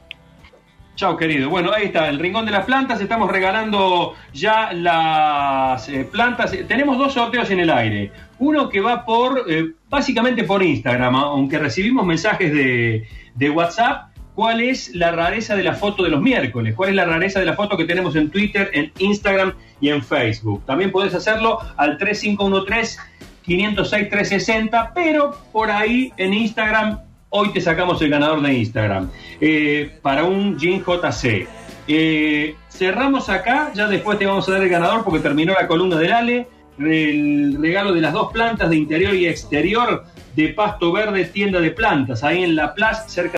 Chao, 0.95 1.15
querido. 1.17 1.49
Bueno, 1.49 1.73
ahí 1.73 1.87
está, 1.87 2.07
el 2.07 2.19
Rincón 2.19 2.45
de 2.45 2.51
las 2.51 2.63
Plantas. 2.65 3.01
Estamos 3.01 3.29
regalando 3.29 4.13
ya 4.33 4.71
las 4.71 5.89
eh, 5.89 6.07
plantas. 6.09 6.55
Tenemos 6.67 6.97
dos 6.97 7.11
sorteos 7.13 7.51
en 7.51 7.59
el 7.59 7.69
aire. 7.69 8.13
Uno 8.39 8.69
que 8.69 8.79
va 8.79 9.05
por, 9.05 9.43
eh, 9.49 9.73
básicamente 9.89 10.45
por 10.45 10.63
Instagram, 10.63 11.15
aunque 11.15 11.59
recibimos 11.59 12.05
mensajes 12.05 12.53
de, 12.53 13.09
de 13.33 13.49
WhatsApp. 13.49 14.14
¿Cuál 14.35 14.61
es 14.61 14.93
la 14.93 15.11
rareza 15.11 15.55
de 15.55 15.63
la 15.63 15.75
foto 15.75 16.03
de 16.03 16.09
los 16.09 16.21
miércoles? 16.21 16.75
¿Cuál 16.75 16.89
es 16.89 16.95
la 16.95 17.05
rareza 17.05 17.39
de 17.39 17.45
la 17.45 17.53
foto 17.53 17.77
que 17.77 17.85
tenemos 17.85 18.17
en 18.17 18.29
Twitter, 18.29 18.69
en 18.73 18.91
Instagram 18.99 19.53
y 19.79 19.89
en 19.89 20.03
Facebook? 20.03 20.65
También 20.65 20.91
podés 20.91 21.15
hacerlo 21.15 21.59
al 21.77 21.97
3513 21.97 22.99
506 23.45 24.09
360, 24.09 24.91
pero 24.93 25.37
por 25.53 25.71
ahí 25.71 26.11
en 26.17 26.33
Instagram 26.33 26.99
hoy 27.29 27.53
te 27.53 27.61
sacamos 27.61 28.01
el 28.01 28.09
ganador 28.09 28.41
de 28.41 28.53
Instagram 28.55 29.09
eh, 29.39 29.99
para 30.01 30.25
un 30.25 30.59
Gin 30.59 30.83
JC. 30.83 31.47
Eh, 31.87 32.55
cerramos 32.69 33.29
acá, 33.29 33.71
ya 33.73 33.87
después 33.87 34.19
te 34.19 34.25
vamos 34.25 34.49
a 34.49 34.53
dar 34.53 34.63
el 34.63 34.69
ganador 34.69 35.03
porque 35.05 35.19
terminó 35.19 35.53
la 35.53 35.67
columna 35.67 35.97
del 35.97 36.11
Ale. 36.11 36.47
El 36.77 37.57
regalo 37.61 37.93
de 37.93 38.01
las 38.01 38.11
dos 38.11 38.33
plantas 38.33 38.69
de 38.69 38.75
interior 38.75 39.15
y 39.15 39.27
exterior 39.27 40.03
de 40.35 40.49
Pasto 40.49 40.91
Verde, 40.91 41.23
tienda 41.25 41.61
de 41.61 41.71
plantas, 41.71 42.23
ahí 42.23 42.43
en 42.43 42.55
La 42.55 42.73
Plaza, 42.73 43.07
cerca 43.07 43.33